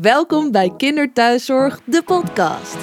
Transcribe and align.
Welkom 0.00 0.50
bij 0.50 0.72
Kinderthuiszorg, 0.76 1.80
de 1.84 2.02
podcast. 2.02 2.76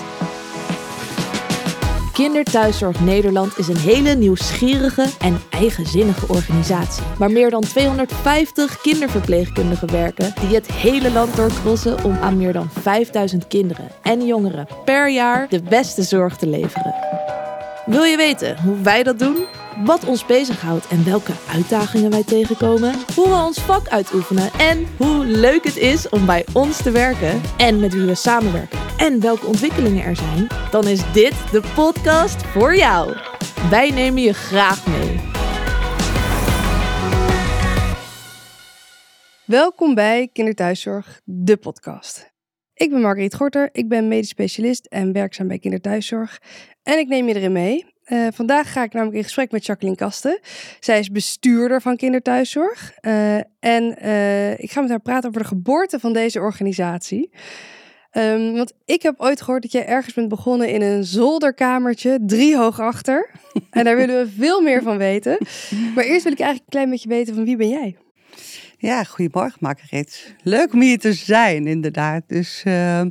Kinderthuiszorg 2.13 3.00
Nederland 3.00 3.58
is 3.58 3.67
een 3.67 3.78
hele 3.78 4.16
nieuwsgierige 4.16 5.06
en 5.19 5.38
eigenzinnige 5.50 6.27
organisatie. 6.27 7.03
Waar 7.17 7.32
meer 7.32 7.50
dan 7.50 7.61
250 7.61 8.82
kinderverpleegkundigen 8.82 9.91
werken 9.91 10.34
die 10.41 10.55
het 10.55 10.71
hele 10.71 11.11
land 11.11 11.36
doorkrossen 11.36 12.04
om 12.04 12.18
aan 12.21 12.38
meer 12.38 12.54
dan 12.54 12.70
5000 12.70 13.47
kinderen 13.47 13.89
en 14.04 14.25
jongeren 14.25 14.68
per 14.86 15.09
jaar 15.09 15.49
de 15.49 15.61
beste 15.61 16.04
zorg 16.04 16.38
te 16.38 16.47
leveren. 16.47 16.95
Wil 17.86 18.04
je 18.04 18.18
weten 18.18 18.61
hoe 18.61 18.81
wij 18.81 19.04
dat 19.04 19.20
doen? 19.20 19.45
Wat 19.86 20.05
ons 20.05 20.25
bezighoudt 20.25 20.88
en 20.88 21.05
welke 21.05 21.34
uitdagingen 21.52 22.12
wij 22.12 22.23
tegenkomen? 22.23 22.94
Hoe 23.16 23.27
we 23.27 23.36
ons 23.46 23.59
vak 23.59 23.88
uitoefenen 23.88 24.52
en 24.52 24.88
hoe 24.98 25.26
leuk 25.26 25.64
het 25.64 25.77
is 25.77 26.09
om 26.09 26.26
bij 26.26 26.46
ons 26.54 26.82
te 26.82 26.91
werken 26.91 27.41
en 27.57 27.80
met 27.80 27.94
wie 27.94 28.05
we 28.05 28.16
samenwerken 28.16 28.80
en 28.98 29.21
welke 29.21 29.45
ontwikkelingen 29.45 30.04
er 30.04 30.16
zijn? 30.16 30.48
Dan 30.71 30.88
is 30.88 31.13
dit 31.13 31.34
de 31.52 31.62
podcast 31.76 32.45
voor 32.45 32.76
jou. 32.76 33.16
Wij 33.70 33.90
nemen 33.90 34.21
je 34.21 34.34
graag 34.34 34.88
mee. 34.88 35.20
Welkom 39.46 39.96
bij 39.96 40.30
Kinderthuiszorg, 40.34 41.21
de 41.23 41.57
podcast. 41.57 42.34
Ik 42.73 42.90
ben 42.90 43.02
Margriet 43.02 43.35
Gorter, 43.35 43.70
ik 43.71 43.88
ben 43.88 44.07
medisch 44.07 44.30
specialist 44.30 44.85
en 44.85 45.12
werkzaam 45.12 45.48
bij 45.48 45.59
Kinderthuiszorg. 45.59 46.41
En 46.84 46.99
ik 46.99 47.07
neem 47.07 47.27
je 47.27 47.35
erin 47.35 47.52
mee. 47.52 47.96
Uh, 48.07 48.27
vandaag 48.34 48.71
ga 48.71 48.84
ik 48.84 48.93
namelijk 48.93 49.17
in 49.17 49.23
gesprek 49.23 49.52
met 49.52 49.66
Jacqueline 49.66 49.97
Kasten. 49.97 50.39
Zij 50.79 50.99
is 50.99 51.11
bestuurder 51.11 51.81
van 51.81 51.98
Kinderthuiszorg. 51.98 52.93
Uh, 53.02 53.35
en 53.59 53.98
uh, 54.03 54.59
ik 54.59 54.71
ga 54.71 54.81
met 54.81 54.89
haar 54.89 54.99
praten 54.99 55.29
over 55.29 55.41
de 55.41 55.48
geboorte 55.48 55.99
van 55.99 56.13
deze 56.13 56.39
organisatie. 56.39 57.29
Um, 58.12 58.53
want 58.53 58.73
ik 58.85 59.01
heb 59.01 59.15
ooit 59.17 59.41
gehoord 59.41 59.62
dat 59.62 59.71
jij 59.71 59.85
ergens 59.85 60.13
bent 60.13 60.29
begonnen 60.29 60.70
in 60.70 60.82
een 60.82 61.04
zolderkamertje, 61.04 62.20
drie 62.21 62.57
hoog 62.57 62.79
achter. 62.79 63.29
en 63.71 63.84
daar 63.84 63.95
willen 63.95 64.26
we 64.26 64.32
veel 64.38 64.62
meer 64.62 64.82
van 64.82 64.98
weten. 64.98 65.38
Maar 65.95 66.04
eerst 66.04 66.23
wil 66.23 66.32
ik 66.32 66.39
eigenlijk 66.39 66.60
een 66.60 66.80
klein 66.80 66.89
beetje 66.89 67.10
weten 67.10 67.36
van 67.36 67.44
wie 67.44 67.58
ben 67.58 67.70
jij? 67.70 67.95
Ja, 68.80 69.03
goedemorgen 69.03 69.58
Margaret. 69.59 70.36
Leuk 70.44 70.73
om 70.73 70.81
hier 70.81 71.00
te 71.00 71.14
zijn, 71.14 71.67
inderdaad. 71.67 72.23
Dus 72.28 72.64
uh, 72.67 73.02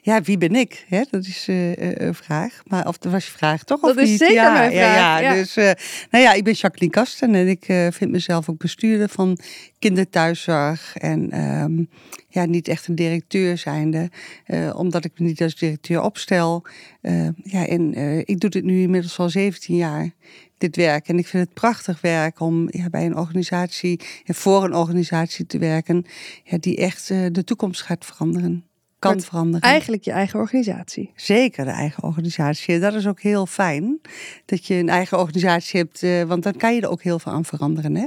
ja, 0.00 0.22
wie 0.22 0.38
ben 0.38 0.54
ik? 0.54 0.84
Hè? 0.88 1.02
Dat 1.10 1.24
is 1.24 1.48
uh, 1.48 1.76
een 1.76 2.14
vraag. 2.14 2.62
Maar 2.66 2.88
of 2.88 2.98
dat 2.98 3.12
was 3.12 3.24
je 3.24 3.30
vraag 3.30 3.64
toch? 3.64 3.80
Dat 3.80 3.90
of 3.90 4.02
is 4.02 4.08
niet? 4.08 4.18
zeker 4.18 4.34
ja, 4.34 4.52
mijn 4.52 4.72
vraag. 4.72 4.94
Ja, 4.94 5.18
ja. 5.18 5.18
Ja. 5.18 5.34
Dus, 5.34 5.56
uh, 5.56 5.70
nou 6.10 6.24
ja, 6.24 6.32
ik 6.32 6.44
ben 6.44 6.52
Jacqueline 6.52 6.92
Kasten 6.92 7.34
en 7.34 7.48
ik 7.48 7.64
vind 7.90 8.10
mezelf 8.10 8.48
ook 8.48 8.58
bestuurder 8.58 9.08
van 9.08 9.38
kinderthuiszorg. 9.78 10.96
En 10.96 11.40
um, 11.40 11.88
ja, 12.28 12.44
niet 12.44 12.68
echt 12.68 12.88
een 12.88 12.94
directeur 12.94 13.58
zijnde, 13.58 14.10
omdat 14.74 15.04
ik 15.04 15.12
me 15.16 15.26
niet 15.26 15.42
als 15.42 15.54
directeur 15.54 16.00
opstel. 16.00 16.66
ja, 17.42 17.66
en 17.66 17.94
ik 18.26 18.40
doe 18.40 18.50
dit 18.50 18.64
nu 18.64 18.80
inmiddels 18.80 19.18
al 19.18 19.28
17 19.28 19.76
jaar 19.76 20.10
dit 20.62 20.76
werk. 20.76 21.08
En 21.08 21.18
ik 21.18 21.26
vind 21.26 21.44
het 21.44 21.54
prachtig 21.54 22.00
werk 22.00 22.40
om 22.40 22.68
ja, 22.70 22.90
bij 22.90 23.06
een 23.06 23.16
organisatie 23.16 24.00
en 24.24 24.34
voor 24.34 24.64
een 24.64 24.74
organisatie 24.74 25.46
te 25.46 25.58
werken 25.58 26.04
ja, 26.44 26.58
die 26.58 26.76
echt 26.76 27.10
uh, 27.10 27.26
de 27.32 27.44
toekomst 27.44 27.82
gaat 27.82 28.04
veranderen. 28.04 28.64
Kan 28.98 29.20
veranderen. 29.20 29.60
Eigenlijk 29.60 30.04
je 30.04 30.10
eigen 30.10 30.38
organisatie. 30.38 31.12
Zeker 31.14 31.64
de 31.64 31.70
eigen 31.70 32.02
organisatie. 32.02 32.78
Dat 32.78 32.94
is 32.94 33.06
ook 33.06 33.20
heel 33.20 33.46
fijn 33.46 34.00
dat 34.44 34.66
je 34.66 34.74
een 34.74 34.88
eigen 34.88 35.18
organisatie 35.18 35.80
hebt, 35.80 36.02
uh, 36.02 36.22
want 36.22 36.42
dan 36.42 36.56
kan 36.56 36.74
je 36.74 36.80
er 36.80 36.90
ook 36.90 37.02
heel 37.02 37.18
veel 37.18 37.32
aan 37.32 37.44
veranderen. 37.44 37.94
Hè? 37.94 38.06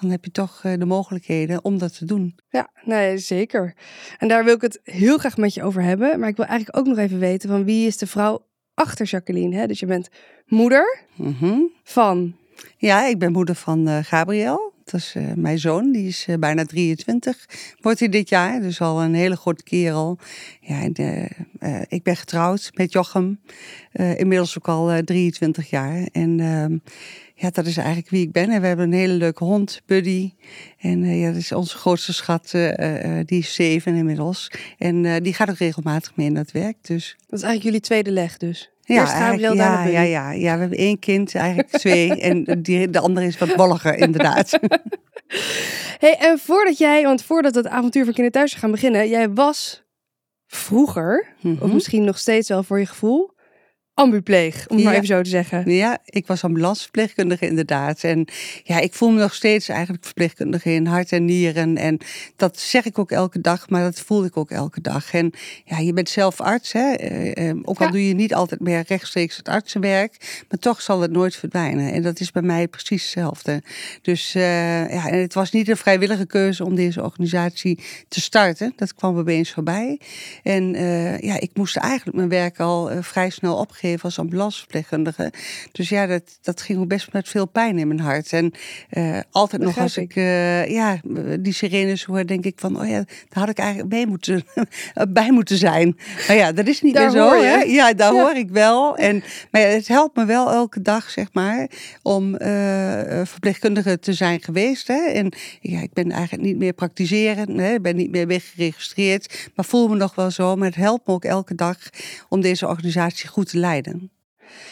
Dan 0.00 0.10
heb 0.10 0.24
je 0.24 0.30
toch 0.30 0.62
uh, 0.64 0.78
de 0.78 0.84
mogelijkheden 0.84 1.64
om 1.64 1.78
dat 1.78 1.98
te 1.98 2.04
doen. 2.04 2.36
Ja, 2.50 2.70
nee, 2.84 3.18
zeker. 3.18 3.74
En 4.18 4.28
daar 4.28 4.44
wil 4.44 4.54
ik 4.54 4.60
het 4.60 4.80
heel 4.84 5.18
graag 5.18 5.36
met 5.36 5.54
je 5.54 5.62
over 5.62 5.82
hebben. 5.82 6.20
Maar 6.20 6.28
ik 6.28 6.36
wil 6.36 6.46
eigenlijk 6.46 6.78
ook 6.78 6.86
nog 6.86 6.98
even 6.98 7.18
weten 7.18 7.48
van 7.48 7.64
wie 7.64 7.86
is 7.86 7.96
de 7.96 8.06
vrouw 8.06 8.48
achter 8.80 9.06
Jacqueline. 9.06 9.56
Hè? 9.56 9.66
Dus 9.66 9.80
je 9.80 9.86
bent 9.86 10.08
moeder 10.46 10.98
mm 11.16 11.36
-hmm. 11.38 11.70
van. 11.82 12.34
Ja, 12.76 13.06
ik 13.06 13.18
ben 13.18 13.32
moeder 13.32 13.54
van 13.54 13.88
uh, 13.88 13.98
Gabriel. 14.02 14.72
Dat 14.84 15.00
is 15.00 15.14
uh, 15.16 15.32
mijn 15.36 15.58
zoon, 15.58 15.92
die 15.92 16.08
is 16.08 16.26
uh, 16.28 16.36
bijna 16.36 16.64
23. 16.64 17.48
Wordt 17.80 17.98
hij 17.98 18.08
dit 18.08 18.28
jaar, 18.28 18.60
dus 18.60 18.80
al 18.80 19.02
een 19.02 19.14
hele 19.14 19.36
grote 19.36 19.62
kerel. 19.62 20.18
Ja, 20.60 20.82
en, 20.82 21.28
ik 21.88 22.02
ben 22.02 22.16
getrouwd 22.16 22.70
met 22.74 22.92
Jochem. 22.92 23.40
inmiddels 23.92 24.58
ook 24.58 24.68
al 24.68 25.04
23 25.04 25.70
jaar. 25.70 26.08
En 26.12 26.40
ehm, 26.40 26.76
ja, 27.40 27.50
dat 27.50 27.66
is 27.66 27.76
eigenlijk 27.76 28.08
wie 28.10 28.22
ik 28.22 28.32
ben. 28.32 28.50
En 28.50 28.60
we 28.60 28.66
hebben 28.66 28.86
een 28.86 28.98
hele 28.98 29.12
leuke 29.12 29.44
hond, 29.44 29.80
Buddy. 29.86 30.32
En 30.78 31.04
ja, 31.04 31.26
dat 31.26 31.36
is 31.36 31.52
onze 31.52 31.76
grootste 31.76 32.12
schat, 32.12 32.50
die 33.24 33.38
is 33.38 33.54
zeven 33.54 33.94
inmiddels. 33.94 34.50
En 34.78 35.22
die 35.22 35.34
gaat 35.34 35.50
ook 35.50 35.58
regelmatig 35.58 36.16
mee 36.16 36.26
in 36.26 36.34
dat 36.34 36.50
werk. 36.50 36.76
Dus. 36.80 37.16
Dat 37.18 37.38
is 37.38 37.44
eigenlijk 37.44 37.62
jullie 37.62 37.80
tweede 37.80 38.10
leg 38.10 38.36
dus. 38.36 38.70
Ja, 38.94 39.00
Eerst 39.00 39.12
Gabriel, 39.12 39.54
ja, 39.54 39.84
ja, 39.84 40.00
ja, 40.00 40.30
ja, 40.30 40.54
we 40.54 40.60
hebben 40.60 40.78
één 40.78 40.98
kind, 40.98 41.34
eigenlijk 41.34 41.68
twee. 41.68 42.20
en 42.30 42.62
die, 42.62 42.90
de 42.90 42.98
andere 42.98 43.26
is 43.26 43.38
wat 43.38 43.56
bolliger, 43.56 43.96
inderdaad. 43.96 44.50
hey, 45.98 46.16
en 46.18 46.38
voordat 46.38 46.78
jij, 46.78 47.02
want 47.02 47.22
voordat 47.22 47.54
het 47.54 47.66
avontuur 47.66 48.04
van 48.04 48.12
Kinderthuis 48.12 48.54
gaan 48.54 48.70
beginnen, 48.70 49.08
jij 49.08 49.30
was 49.30 49.82
vroeger, 50.46 51.26
mm 51.40 51.56
-hmm. 51.56 51.62
of 51.62 51.72
misschien 51.72 52.04
nog 52.04 52.18
steeds 52.18 52.48
wel 52.48 52.62
voor 52.62 52.78
je 52.78 52.86
gevoel, 52.86 53.30
ambupleeg, 54.00 54.68
om 54.68 54.76
het 54.76 54.78
ja. 54.78 54.84
maar 54.84 54.94
even 54.94 55.06
zo 55.06 55.22
te 55.22 55.30
zeggen. 55.30 55.70
Ja, 55.70 55.98
ik 56.04 56.26
was 56.26 56.44
ambulanceverpleegkundige 56.44 57.46
inderdaad. 57.46 58.04
En 58.04 58.28
ja, 58.62 58.78
ik 58.78 58.94
voel 58.94 59.10
me 59.10 59.20
nog 59.20 59.34
steeds 59.34 59.68
eigenlijk 59.68 60.04
verpleegkundige 60.04 60.70
in 60.70 60.86
hart 60.86 61.12
en 61.12 61.24
nieren. 61.24 61.76
En 61.76 61.98
dat 62.36 62.58
zeg 62.58 62.84
ik 62.84 62.98
ook 62.98 63.10
elke 63.10 63.40
dag, 63.40 63.68
maar 63.68 63.82
dat 63.82 64.00
voel 64.00 64.24
ik 64.24 64.36
ook 64.36 64.50
elke 64.50 64.80
dag. 64.80 65.12
En 65.12 65.32
ja, 65.64 65.78
je 65.78 65.92
bent 65.92 66.08
zelf 66.08 66.40
arts, 66.40 66.72
hè. 66.72 66.94
Uh, 67.38 67.54
ook 67.62 67.78
al 67.78 67.86
ja. 67.86 67.92
doe 67.92 68.08
je 68.08 68.14
niet 68.14 68.34
altijd 68.34 68.60
meer 68.60 68.84
rechtstreeks 68.86 69.36
het 69.36 69.48
artsenwerk, 69.48 70.44
maar 70.48 70.58
toch 70.58 70.82
zal 70.82 71.00
het 71.00 71.10
nooit 71.10 71.36
verdwijnen. 71.36 71.92
En 71.92 72.02
dat 72.02 72.20
is 72.20 72.30
bij 72.30 72.42
mij 72.42 72.68
precies 72.68 73.02
hetzelfde. 73.02 73.62
Dus 74.02 74.34
uh, 74.34 74.42
ja, 74.92 75.08
en 75.08 75.18
het 75.18 75.34
was 75.34 75.50
niet 75.50 75.68
een 75.68 75.76
vrijwillige 75.76 76.26
keuze 76.26 76.64
om 76.64 76.74
deze 76.74 77.02
organisatie 77.02 77.78
te 78.08 78.20
starten. 78.20 78.72
Dat 78.76 78.94
kwam 78.94 79.18
opeens 79.18 79.50
voorbij. 79.50 80.00
En 80.42 80.74
uh, 80.74 81.18
ja, 81.18 81.40
ik 81.40 81.50
moest 81.54 81.76
eigenlijk 81.76 82.16
mijn 82.16 82.28
werk 82.28 82.60
al 82.60 82.90
vrij 83.00 83.30
snel 83.30 83.56
opgeven 83.56 83.88
als 84.02 84.18
ambulanceverpleegkundige. 84.18 85.32
Dus 85.72 85.88
ja, 85.88 86.06
dat, 86.06 86.38
dat 86.42 86.60
ging 86.62 86.78
ook 86.78 86.88
best 86.88 87.12
met 87.12 87.28
veel 87.28 87.46
pijn 87.46 87.78
in 87.78 87.88
mijn 87.88 88.00
hart. 88.00 88.32
En 88.32 88.52
uh, 88.90 89.18
altijd 89.30 89.62
nog 89.62 89.78
als 89.78 89.96
ik, 89.96 90.16
uh, 90.16 90.70
ja, 90.70 91.00
die 91.40 91.52
sirenes 91.52 92.04
hoor, 92.04 92.26
denk 92.26 92.44
ik 92.44 92.58
van, 92.58 92.80
oh 92.80 92.88
ja, 92.88 93.04
daar 93.28 93.40
had 93.42 93.48
ik 93.48 93.58
eigenlijk 93.58 93.92
mee 93.92 94.06
moeten, 94.06 94.44
bij 95.08 95.30
moeten 95.30 95.56
zijn. 95.56 95.96
Maar 96.26 96.36
ja, 96.36 96.52
dat 96.52 96.66
is 96.66 96.82
niet 96.82 96.94
daar 96.94 97.12
meer 97.12 97.20
zo. 97.20 97.42
Hè? 97.42 97.56
Ja, 97.56 97.92
daar 97.92 98.14
ja. 98.14 98.20
hoor 98.20 98.36
ik 98.36 98.50
wel. 98.50 98.96
En, 98.96 99.22
maar 99.50 99.60
ja, 99.60 99.66
het 99.66 99.88
helpt 99.88 100.16
me 100.16 100.24
wel 100.24 100.52
elke 100.52 100.82
dag, 100.82 101.10
zeg 101.10 101.26
maar, 101.32 101.68
om 102.02 102.34
uh, 102.34 102.38
verpleegkundige 103.24 103.98
te 103.98 104.12
zijn 104.12 104.42
geweest. 104.42 104.86
Hè? 104.86 105.06
En 105.06 105.32
ja, 105.60 105.80
ik 105.80 105.92
ben 105.92 106.10
eigenlijk 106.10 106.42
niet 106.42 106.58
meer 106.58 106.72
praktiserend, 106.72 107.58
hè? 107.58 107.72
ik 107.72 107.82
ben 107.82 107.96
niet 107.96 108.10
meer 108.10 108.26
weggeregistreerd, 108.26 109.50
maar 109.54 109.64
voel 109.64 109.88
me 109.88 109.96
nog 109.96 110.14
wel 110.14 110.30
zo. 110.30 110.56
Maar 110.56 110.66
het 110.66 110.76
helpt 110.76 111.06
me 111.06 111.12
ook 111.12 111.24
elke 111.24 111.54
dag 111.54 111.78
om 112.28 112.40
deze 112.40 112.66
organisatie 112.66 113.28
goed 113.28 113.50
te 113.50 113.58
leiden. 113.58 113.79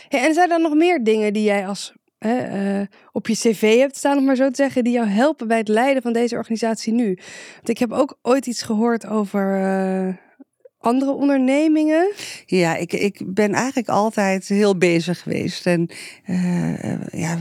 En 0.09 0.35
zijn 0.35 0.51
er 0.51 0.61
nog 0.61 0.75
meer 0.75 1.05
dingen 1.05 1.33
die 1.33 1.43
jij 1.43 1.67
als 1.67 1.93
uh, 2.19 2.81
op 3.13 3.27
je 3.27 3.35
cv 3.35 3.79
hebt 3.79 3.97
staan, 3.97 4.19
om 4.19 4.25
maar 4.25 4.37
zo 4.37 4.49
te 4.49 4.63
zeggen, 4.63 4.85
die 4.85 4.93
jou 4.93 5.07
helpen 5.07 5.49
bij 5.49 5.59
het 5.59 5.69
leiden 5.69 6.03
van 6.03 6.13
deze 6.13 6.37
organisatie 6.37 6.93
nu? 6.93 7.19
Want 7.55 7.69
ik 7.69 7.79
heb 7.79 7.93
ook 7.93 8.19
ooit 8.23 8.47
iets 8.47 8.63
gehoord 8.63 9.07
over 9.07 9.61
uh, 9.61 10.15
andere 10.79 11.13
ondernemingen. 11.13 12.13
Ja, 12.47 12.77
ik, 12.77 12.93
ik 12.93 13.35
ben 13.35 13.53
eigenlijk 13.53 13.89
altijd 13.89 14.49
heel 14.49 14.79
bezig 14.79 15.23
geweest. 15.23 15.67
En 15.67 15.91
uh, 16.27 17.07
ja, 17.07 17.39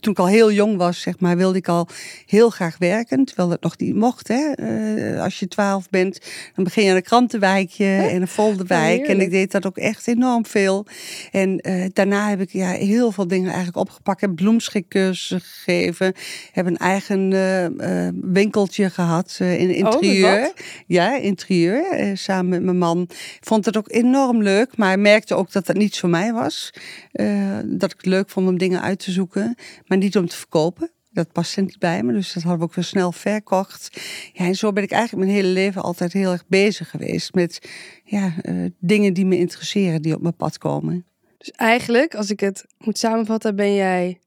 toen 0.00 0.12
ik 0.12 0.18
al 0.18 0.28
heel 0.28 0.52
jong 0.52 0.76
was, 0.76 1.00
zeg 1.00 1.20
maar, 1.20 1.36
wilde 1.36 1.58
ik 1.58 1.68
al 1.68 1.88
heel 2.26 2.50
graag 2.50 2.78
werken. 2.78 3.24
Terwijl 3.24 3.48
dat 3.48 3.62
nog 3.62 3.78
niet 3.78 3.94
mocht. 3.94 4.28
Hè? 4.28 4.52
Uh, 4.56 5.22
als 5.22 5.38
je 5.38 5.48
twaalf 5.48 5.90
bent, 5.90 6.20
dan 6.54 6.64
begin 6.64 6.84
je 6.84 6.90
aan 6.90 6.96
een 6.96 7.02
krantenwijkje 7.02 7.84
huh? 7.84 8.14
en 8.14 8.20
een 8.20 8.28
folderwijk. 8.28 9.00
Oh, 9.00 9.08
en 9.08 9.20
ik 9.20 9.30
deed 9.30 9.52
dat 9.52 9.66
ook 9.66 9.76
echt 9.76 10.08
enorm 10.08 10.46
veel. 10.46 10.86
En 11.32 11.68
uh, 11.68 11.84
daarna 11.92 12.28
heb 12.28 12.40
ik 12.40 12.50
ja, 12.52 12.70
heel 12.70 13.12
veel 13.12 13.26
dingen 13.26 13.46
eigenlijk 13.46 13.76
opgepakt. 13.76 14.20
Heb 14.20 14.34
bloemschikcursussen 14.34 15.40
gegeven. 15.40 16.12
Heb 16.52 16.66
een 16.66 16.76
eigen 16.76 17.30
uh, 17.30 18.08
winkeltje 18.32 18.90
gehad 18.90 19.36
in 19.40 19.74
interieur. 19.74 20.40
Oh, 20.40 20.64
ja, 20.86 21.16
interieur. 21.16 21.84
samen 22.14 22.48
met 22.48 22.62
mijn 22.62 22.78
man. 22.78 23.08
Vond 23.40 23.64
het 23.64 23.76
ook 23.76 23.92
enorm 23.92 24.42
leuk. 24.42 24.76
Maar 24.76 24.98
merkte 24.98 25.34
ook 25.34 25.52
dat 25.52 25.66
dat 25.66 25.76
niets 25.76 26.00
voor 26.00 26.08
mij 26.08 26.32
was. 26.32 26.72
dat 27.64 27.90
ik 27.90 27.96
het 27.96 28.06
leuk 28.06 28.30
vond 28.30 28.48
om 28.48 28.58
dingen 28.58 28.82
uit 28.82 28.98
te 28.98 29.10
zoeken. 29.10 29.56
Maar 29.86 29.95
niet 29.98 30.16
om 30.16 30.28
te 30.28 30.36
verkopen. 30.36 30.90
Dat 31.10 31.32
paste 31.32 31.60
niet 31.60 31.78
bij 31.78 32.02
me, 32.02 32.12
dus 32.12 32.32
dat 32.32 32.42
hadden 32.42 32.60
we 32.60 32.66
ook 32.66 32.74
weer 32.74 32.84
snel 32.84 33.12
verkocht. 33.12 34.00
Ja, 34.32 34.44
en 34.44 34.54
zo 34.54 34.72
ben 34.72 34.82
ik 34.82 34.90
eigenlijk 34.90 35.24
mijn 35.24 35.36
hele 35.36 35.52
leven 35.52 35.82
altijd 35.82 36.12
heel 36.12 36.32
erg 36.32 36.46
bezig 36.46 36.90
geweest 36.90 37.34
met 37.34 37.70
ja, 38.04 38.34
uh, 38.42 38.70
dingen 38.78 39.14
die 39.14 39.26
me 39.26 39.38
interesseren, 39.38 40.02
die 40.02 40.14
op 40.14 40.22
mijn 40.22 40.36
pad 40.36 40.58
komen. 40.58 41.06
Dus 41.38 41.50
eigenlijk, 41.50 42.14
als 42.14 42.30
ik 42.30 42.40
het 42.40 42.64
moet 42.78 42.98
samenvatten, 42.98 43.56
ben 43.56 43.74
jij 43.74 44.20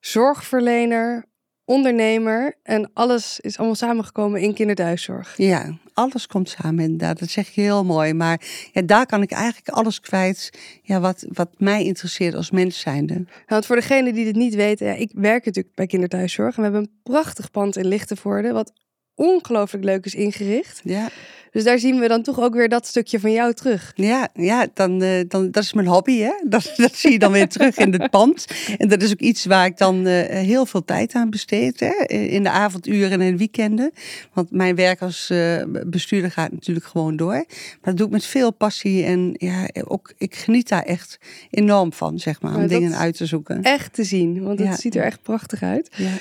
zorgverlener, 0.00 1.24
ondernemer 1.64 2.54
en 2.62 2.90
alles 2.92 3.40
is 3.40 3.58
allemaal 3.58 3.76
samengekomen 3.76 4.40
in 4.40 4.54
kinderthuiszorg. 4.54 5.36
Ja, 5.36 5.78
alles 5.96 6.26
komt 6.26 6.48
samen 6.48 6.84
inderdaad. 6.84 7.18
Dat 7.18 7.28
zeg 7.28 7.48
je 7.48 7.60
heel 7.60 7.84
mooi. 7.84 8.14
Maar 8.14 8.40
ja, 8.72 8.82
daar 8.82 9.06
kan 9.06 9.22
ik 9.22 9.30
eigenlijk 9.30 9.68
alles 9.68 10.00
kwijt 10.00 10.50
ja, 10.82 11.00
wat, 11.00 11.26
wat 11.32 11.50
mij 11.58 11.84
interesseert 11.84 12.34
als 12.34 12.50
mens 12.50 12.80
zijnde. 12.80 13.24
Want 13.46 13.66
voor 13.66 13.76
degenen 13.76 14.14
die 14.14 14.24
dit 14.24 14.36
niet 14.36 14.54
weten, 14.54 14.86
ja, 14.86 14.92
ik 14.92 15.10
werk 15.14 15.44
natuurlijk 15.44 15.74
bij 15.74 15.86
kinderthuiszorg. 15.86 16.50
En 16.50 16.56
we 16.56 16.62
hebben 16.62 16.80
een 16.80 17.12
prachtig 17.12 17.50
pand 17.50 17.76
in 17.76 17.86
Lichtenvoorde, 17.86 18.52
wat 18.52 18.72
ongelooflijk 19.16 19.84
leuk 19.84 20.04
is 20.04 20.14
ingericht. 20.14 20.80
Ja. 20.84 21.08
Dus 21.56 21.64
daar 21.64 21.78
zien 21.78 21.98
we 21.98 22.08
dan 22.08 22.22
toch 22.22 22.40
ook 22.40 22.54
weer 22.54 22.68
dat 22.68 22.86
stukje 22.86 23.20
van 23.20 23.32
jou 23.32 23.54
terug. 23.54 23.92
Ja, 23.94 24.28
ja 24.34 24.66
dan, 24.74 25.02
uh, 25.02 25.20
dan, 25.28 25.50
dat 25.50 25.62
is 25.62 25.72
mijn 25.72 25.86
hobby. 25.86 26.18
Hè? 26.18 26.32
Dat, 26.48 26.72
dat 26.76 26.94
zie 26.94 27.12
je 27.12 27.18
dan 27.18 27.32
weer 27.32 27.48
terug 27.48 27.76
in 27.76 27.92
het 27.92 28.10
pand. 28.10 28.46
En 28.78 28.88
dat 28.88 29.02
is 29.02 29.10
ook 29.10 29.20
iets 29.20 29.44
waar 29.44 29.66
ik 29.66 29.78
dan 29.78 30.06
uh, 30.06 30.12
heel 30.28 30.66
veel 30.66 30.84
tijd 30.84 31.14
aan 31.14 31.30
besteed. 31.30 31.80
Hè? 31.80 32.04
In 32.06 32.42
de 32.42 32.50
avonduren 32.50 33.20
en 33.20 33.36
weekenden. 33.36 33.90
Want 34.32 34.50
mijn 34.50 34.74
werk 34.74 35.02
als 35.02 35.28
uh, 35.32 35.62
bestuurder 35.86 36.30
gaat 36.30 36.52
natuurlijk 36.52 36.86
gewoon 36.86 37.16
door. 37.16 37.32
Maar 37.34 37.78
dat 37.80 37.96
doe 37.96 38.06
ik 38.06 38.12
met 38.12 38.24
veel 38.24 38.52
passie. 38.52 39.04
En 39.04 39.34
ja, 39.38 39.68
ook, 39.84 40.12
ik 40.18 40.34
geniet 40.34 40.68
daar 40.68 40.82
echt 40.82 41.18
enorm 41.50 41.92
van, 41.92 42.18
zeg 42.18 42.40
maar. 42.40 42.56
Om 42.56 42.66
dingen 42.66 42.96
uit 42.96 43.16
te 43.16 43.26
zoeken. 43.26 43.62
Echt 43.62 43.92
te 43.92 44.04
zien, 44.04 44.42
want 44.42 44.58
het 44.58 44.68
ja. 44.68 44.76
ziet 44.76 44.94
er 44.94 45.04
echt 45.04 45.22
prachtig 45.22 45.62
uit. 45.62 45.88
Ja 45.96 46.12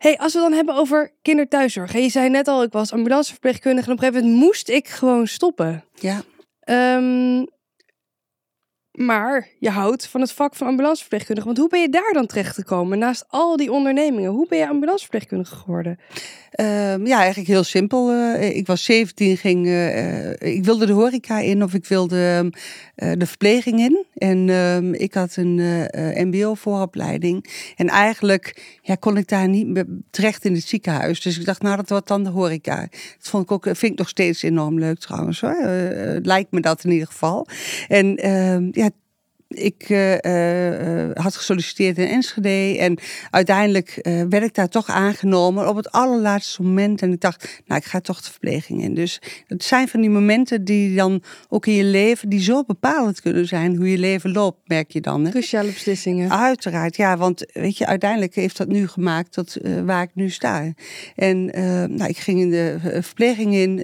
hey, 0.00 0.18
als 0.18 0.32
we 0.32 0.38
dan 0.38 0.52
hebben 0.52 0.74
over 0.74 1.12
kinderthuiszorg. 1.22 1.92
Je 1.92 2.08
zei 2.08 2.28
net 2.28 2.48
al, 2.48 2.62
ik 2.62 2.72
was 2.72 2.92
ambulanceverpleegkundige 2.92 3.86
en 3.86 3.92
op 3.92 3.98
een 3.98 4.04
gegeven 4.04 4.28
moment 4.28 4.44
moest 4.44 4.68
ik 4.68 4.88
gewoon 4.88 5.26
stoppen. 5.26 5.84
Ja. 5.94 6.22
Um, 6.96 7.46
maar 8.90 9.48
je 9.58 9.70
houdt 9.70 10.06
van 10.06 10.20
het 10.20 10.32
vak 10.32 10.54
van 10.54 10.66
ambulanceverpleegkundige. 10.66 11.46
Want 11.46 11.58
hoe 11.58 11.68
ben 11.68 11.80
je 11.80 11.88
daar 11.88 12.12
dan 12.12 12.26
terecht 12.26 12.54
gekomen? 12.54 12.98
Naast 12.98 13.24
al 13.28 13.56
die 13.56 13.72
ondernemingen, 13.72 14.30
hoe 14.30 14.46
ben 14.48 14.58
je 14.58 14.68
ambulanceverpleegkundige 14.68 15.54
geworden? 15.54 15.98
Uh, 16.60 17.06
ja, 17.06 17.18
eigenlijk 17.18 17.48
heel 17.48 17.64
simpel. 17.64 18.12
Uh, 18.12 18.56
ik 18.56 18.66
was 18.66 18.84
17, 18.84 19.36
ging, 19.36 19.66
uh, 19.66 20.30
ik 20.30 20.64
wilde 20.64 20.86
de 20.86 20.92
horeca 20.92 21.38
in 21.38 21.62
of 21.62 21.74
ik 21.74 21.86
wilde 21.86 22.50
de 22.94 23.26
verpleging 23.26 23.80
in. 23.80 24.04
En 24.14 24.48
ehm, 24.48 24.92
ik 24.92 25.14
had 25.14 25.36
een 25.36 25.88
mbo-vooropleiding. 26.28 27.46
En 27.76 27.88
eigenlijk 27.88 28.78
ja, 28.82 28.94
kon 28.94 29.16
ik 29.16 29.28
daar 29.28 29.48
niet 29.48 29.84
terecht 30.10 30.44
in 30.44 30.54
het 30.54 30.68
ziekenhuis. 30.68 31.20
Dus 31.20 31.38
ik 31.38 31.44
dacht, 31.44 31.62
nou 31.62 31.76
dat 31.76 31.88
wordt 31.88 32.08
dan 32.08 32.24
de 32.24 32.30
horeca. 32.30 32.80
Dat 32.80 32.90
vond 33.18 33.42
ik 33.42 33.50
ook, 33.50 33.64
vind 33.64 33.92
ik 33.92 33.98
nog 33.98 34.08
steeds 34.08 34.42
enorm 34.42 34.78
leuk 34.78 34.98
trouwens. 34.98 35.40
Hoor. 35.40 35.62
lijkt 36.22 36.52
me 36.52 36.60
dat 36.60 36.84
in 36.84 36.90
ieder 36.90 37.06
geval. 37.06 37.46
En 37.88 38.16
ehm, 38.16 38.68
ja, 38.72 38.90
ik 39.54 39.88
uh, 39.88 40.12
uh, 40.12 41.10
had 41.14 41.36
gesolliciteerd 41.36 41.98
in 41.98 42.06
Enschede 42.06 42.78
en 42.78 42.98
uiteindelijk 43.30 43.98
uh, 44.02 44.22
werd 44.28 44.44
ik 44.44 44.54
daar 44.54 44.68
toch 44.68 44.88
aangenomen 44.88 45.68
op 45.68 45.76
het 45.76 45.90
allerlaatste 45.90 46.62
moment. 46.62 47.02
En 47.02 47.12
ik 47.12 47.20
dacht, 47.20 47.62
nou, 47.66 47.80
ik 47.80 47.86
ga 47.86 48.00
toch 48.00 48.20
de 48.20 48.30
verpleging 48.30 48.82
in. 48.82 48.94
Dus 48.94 49.20
het 49.46 49.64
zijn 49.64 49.88
van 49.88 50.00
die 50.00 50.10
momenten 50.10 50.64
die 50.64 50.96
dan 50.96 51.22
ook 51.48 51.66
in 51.66 51.74
je 51.74 51.84
leven, 51.84 52.28
die 52.28 52.40
zo 52.40 52.64
bepalend 52.64 53.20
kunnen 53.20 53.46
zijn, 53.46 53.76
hoe 53.76 53.90
je 53.90 53.98
leven 53.98 54.32
loopt, 54.32 54.68
merk 54.68 54.90
je 54.90 55.00
dan. 55.00 55.24
Hè? 55.24 55.30
Cruciale 55.30 55.70
beslissingen. 55.72 56.30
Uiteraard, 56.30 56.96
ja, 56.96 57.16
want 57.16 57.44
weet 57.52 57.78
je, 57.78 57.86
uiteindelijk 57.86 58.34
heeft 58.34 58.56
dat 58.56 58.68
nu 58.68 58.88
gemaakt 58.88 59.32
tot 59.32 59.56
waar 59.84 60.02
ik 60.02 60.10
nu 60.14 60.30
sta. 60.30 60.72
En 61.16 61.44
nou, 61.96 62.04
ik 62.04 62.18
ging 62.18 62.40
in 62.40 62.50
de 62.50 62.76
verpleging 63.00 63.54
in, 63.54 63.78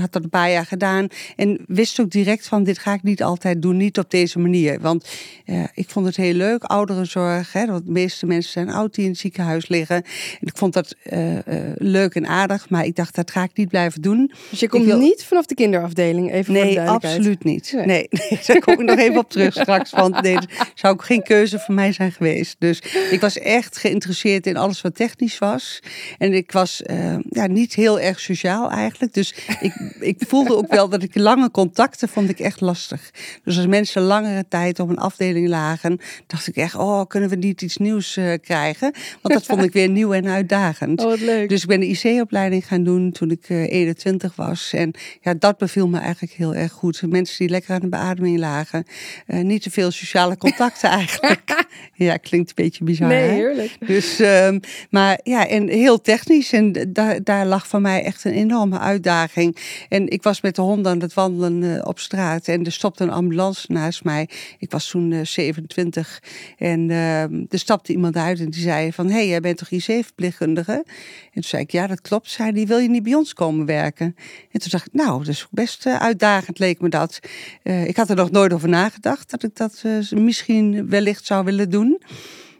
had 0.00 0.12
dat 0.12 0.22
een 0.22 0.28
paar 0.28 0.50
jaar 0.50 0.66
gedaan 0.66 1.08
en 1.36 1.64
wist 1.66 2.00
ook 2.00 2.10
direct 2.10 2.46
van, 2.46 2.64
dit 2.64 2.78
ga 2.78 2.92
ik 2.92 3.02
niet 3.02 3.22
altijd 3.22 3.62
doen, 3.62 3.76
niet 3.76 3.98
op 3.98 4.10
deze 4.10 4.38
manier. 4.38 4.80
Want 4.80 4.97
want 4.98 5.70
ik 5.74 5.90
vond 5.90 6.06
het 6.06 6.16
heel 6.16 6.34
leuk, 6.34 6.62
ouderenzorg. 6.62 7.52
Hè, 7.52 7.66
want 7.66 7.86
de 7.86 7.92
meeste 7.92 8.26
mensen 8.26 8.52
zijn 8.52 8.70
oud 8.70 8.94
die 8.94 9.04
in 9.04 9.10
het 9.10 9.18
ziekenhuis 9.18 9.68
liggen. 9.68 9.96
En 9.96 10.46
ik 10.46 10.56
vond 10.56 10.72
dat 10.72 10.94
uh, 11.12 11.34
uh, 11.34 11.40
leuk 11.74 12.14
en 12.14 12.26
aardig, 12.26 12.70
maar 12.70 12.84
ik 12.84 12.96
dacht, 12.96 13.14
dat 13.14 13.30
ga 13.30 13.42
ik 13.42 13.50
niet 13.54 13.68
blijven 13.68 14.02
doen. 14.02 14.32
Dus 14.50 14.60
je 14.60 14.68
komt 14.68 14.84
wil... 14.84 14.98
niet 14.98 15.24
vanaf 15.24 15.46
de 15.46 15.54
kinderafdeling, 15.54 16.32
even 16.32 16.52
nee, 16.52 16.74
voor 16.74 16.84
de 16.84 16.90
absoluut 16.90 17.44
niet. 17.44 17.72
Nee, 17.74 17.86
nee, 17.86 18.06
nee 18.30 18.40
daar 18.46 18.58
kom 18.58 18.74
ik 18.74 18.82
nog 18.82 18.98
even 18.98 19.18
op 19.18 19.30
terug 19.30 19.52
straks. 19.52 19.90
Want 19.90 20.22
nee, 20.22 20.38
zou 20.74 20.94
ook 20.94 21.04
geen 21.04 21.22
keuze 21.22 21.58
voor 21.58 21.74
mij 21.74 21.92
zijn 21.92 22.12
geweest. 22.12 22.56
Dus 22.58 22.82
ik 23.10 23.20
was 23.20 23.38
echt 23.38 23.76
geïnteresseerd 23.76 24.46
in 24.46 24.56
alles 24.56 24.80
wat 24.80 24.94
technisch 24.94 25.38
was. 25.38 25.80
En 26.18 26.32
ik 26.32 26.52
was 26.52 26.82
uh, 26.86 27.16
ja, 27.30 27.46
niet 27.46 27.74
heel 27.74 28.00
erg 28.00 28.20
sociaal 28.20 28.70
eigenlijk. 28.70 29.14
Dus 29.14 29.34
ik, 29.60 29.74
ik 30.00 30.16
voelde 30.28 30.56
ook 30.56 30.72
wel 30.72 30.88
dat 30.88 31.02
ik 31.02 31.14
lange 31.14 31.50
contacten 31.50 32.08
vond 32.08 32.28
ik 32.28 32.40
echt 32.40 32.60
lastig. 32.60 33.10
Dus 33.44 33.56
als 33.56 33.66
mensen 33.66 34.02
langere 34.02 34.44
tijd 34.48 34.80
op 34.88 34.96
een 34.96 35.02
afdeling 35.02 35.48
lagen, 35.48 36.00
dacht 36.26 36.46
ik 36.46 36.56
echt, 36.56 36.74
oh, 36.74 37.06
kunnen 37.06 37.28
we 37.28 37.36
niet 37.36 37.62
iets 37.62 37.76
nieuws 37.76 38.16
uh, 38.16 38.32
krijgen? 38.42 38.92
Want 39.22 39.34
dat 39.34 39.46
vond 39.46 39.62
ik 39.62 39.72
weer 39.72 39.88
nieuw 39.88 40.12
en 40.12 40.26
uitdagend. 40.26 41.00
Oh, 41.08 41.14
wat 41.14 41.20
leuk. 41.20 41.48
Dus 41.48 41.62
ik 41.62 41.68
ben 41.68 41.80
de 41.80 41.86
IC-opleiding 41.86 42.66
gaan 42.66 42.84
doen 42.84 43.12
toen 43.12 43.30
ik 43.30 43.48
uh, 43.48 43.72
21 43.72 44.36
was. 44.36 44.72
En 44.72 44.94
ja, 45.20 45.34
dat 45.34 45.58
beviel 45.58 45.88
me 45.88 45.98
eigenlijk 45.98 46.32
heel 46.32 46.54
erg 46.54 46.72
goed. 46.72 47.02
Mensen 47.06 47.38
die 47.38 47.48
lekker 47.48 47.74
aan 47.74 47.80
de 47.80 47.88
beademing 47.88 48.38
lagen. 48.38 48.84
Uh, 49.26 49.40
niet 49.40 49.62
te 49.62 49.70
veel 49.70 49.90
sociale 49.90 50.36
contacten 50.36 50.90
eigenlijk. 51.00 51.66
ja, 51.94 52.16
klinkt 52.16 52.48
een 52.48 52.54
beetje 52.54 52.84
bizar. 52.84 53.08
Nee, 53.08 53.28
heerlijk. 53.28 53.76
Hè? 53.80 53.86
Dus, 53.86 54.18
um, 54.18 54.60
maar 54.90 55.20
ja, 55.22 55.46
en 55.46 55.68
heel 55.68 56.00
technisch. 56.00 56.52
En 56.52 56.72
daar, 56.88 57.22
daar 57.22 57.46
lag 57.46 57.66
voor 57.66 57.80
mij 57.80 58.04
echt 58.04 58.24
een 58.24 58.32
enorme 58.32 58.78
uitdaging. 58.78 59.56
En 59.88 60.08
ik 60.08 60.22
was 60.22 60.40
met 60.40 60.56
de 60.56 60.62
hond 60.62 60.86
aan 60.86 61.00
het 61.00 61.14
wandelen 61.14 61.86
op 61.86 61.98
straat. 61.98 62.48
En 62.48 62.64
er 62.64 62.72
stopte 62.72 63.02
een 63.02 63.10
ambulance 63.10 63.72
naast 63.72 64.04
mij. 64.04 64.28
Ik 64.58 64.70
was 64.70 64.77
toen 64.86 65.10
uh, 65.10 65.24
27. 65.24 66.22
En 66.58 66.88
uh, 66.88 67.22
er 67.22 67.58
stapte 67.58 67.92
iemand 67.92 68.16
uit 68.16 68.40
en 68.40 68.50
die 68.50 68.62
zei 68.62 68.92
van... 68.92 69.06
hé, 69.06 69.12
hey, 69.12 69.28
jij 69.28 69.40
bent 69.40 69.58
toch 69.58 69.70
IC-verpleegkundige? 69.70 70.72
En 70.72 71.32
toen 71.32 71.42
zei 71.42 71.62
ik, 71.62 71.70
ja, 71.70 71.86
dat 71.86 72.00
klopt. 72.00 72.30
Zei 72.30 72.52
die, 72.52 72.66
wil 72.66 72.78
je 72.78 72.88
niet 72.88 73.02
bij 73.02 73.14
ons 73.14 73.32
komen 73.32 73.66
werken? 73.66 74.16
En 74.50 74.60
toen 74.60 74.70
dacht 74.70 74.86
ik, 74.86 74.92
nou, 74.92 75.18
dat 75.18 75.28
is 75.28 75.46
best 75.50 75.86
uh, 75.86 75.96
uitdagend, 75.96 76.58
leek 76.58 76.80
me 76.80 76.88
dat. 76.88 77.18
Uh, 77.62 77.86
ik 77.86 77.96
had 77.96 78.10
er 78.10 78.16
nog 78.16 78.30
nooit 78.30 78.52
over 78.52 78.68
nagedacht 78.68 79.30
dat 79.30 79.42
ik 79.42 79.56
dat 79.56 79.82
uh, 79.86 80.10
misschien 80.10 80.88
wellicht 80.88 81.26
zou 81.26 81.44
willen 81.44 81.70
doen. 81.70 82.00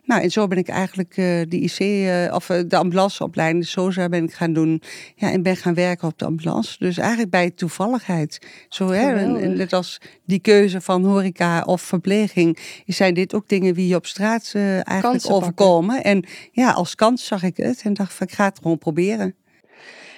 Nou, 0.09 0.23
en 0.23 0.31
zo 0.31 0.47
ben 0.47 0.59
ik 0.59 0.69
eigenlijk 0.69 1.17
uh, 1.17 1.25
de 1.49 1.61
IC, 1.61 1.81
uh, 1.81 2.35
of 2.35 2.49
uh, 2.49 2.61
de 2.67 2.77
ambulanceopleiding, 2.77 3.65
de 3.65 3.71
SOZA 3.71 4.09
ben 4.09 4.25
ik 4.25 4.33
gaan 4.33 4.53
doen. 4.53 4.83
Ja, 5.15 5.33
en 5.33 5.43
ben 5.43 5.57
gaan 5.57 5.75
werken 5.75 6.09
op 6.09 6.19
de 6.19 6.25
ambulance. 6.25 6.77
Dus 6.79 6.99
eigenlijk 6.99 7.31
bij 7.31 7.51
toevalligheid. 7.51 8.47
Zo, 8.69 8.89
hè, 8.91 9.15
en, 9.15 9.57
net 9.57 9.73
als 9.73 10.01
die 10.25 10.39
keuze 10.39 10.81
van 10.81 11.05
horeca 11.05 11.63
of 11.63 11.83
verpleging, 11.83 12.59
zijn 12.87 13.15
dit 13.15 13.35
ook 13.35 13.49
dingen 13.49 13.75
die 13.75 13.89
je 13.89 13.95
op 13.95 14.07
straat 14.07 14.51
eigenlijk 14.55 15.01
Kansen 15.01 15.31
overkomen. 15.31 15.95
Pakken. 15.95 16.11
En 16.11 16.25
ja, 16.53 16.71
als 16.71 16.95
kans 16.95 17.27
zag 17.27 17.43
ik 17.43 17.57
het 17.57 17.83
en 17.83 17.95
dacht 17.95 18.15
van, 18.15 18.27
ik 18.27 18.33
ga 18.33 18.45
het 18.45 18.59
gewoon 18.63 18.79
proberen. 18.79 19.35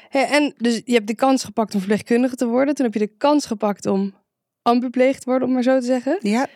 Hey, 0.08 0.28
en 0.28 0.54
dus 0.56 0.82
je 0.84 0.92
hebt 0.92 1.06
de 1.06 1.14
kans 1.14 1.44
gepakt 1.44 1.72
om 1.74 1.78
verpleegkundige 1.78 2.36
te 2.36 2.46
worden. 2.46 2.74
Toen 2.74 2.84
heb 2.84 2.94
je 2.94 3.00
de 3.00 3.12
kans 3.18 3.46
gepakt 3.46 3.86
om 3.86 4.14
ambuleeg 4.62 5.18
te 5.18 5.30
worden, 5.30 5.48
om 5.48 5.54
maar 5.54 5.62
zo 5.62 5.78
te 5.78 5.86
zeggen. 5.86 6.18
Ja. 6.20 6.46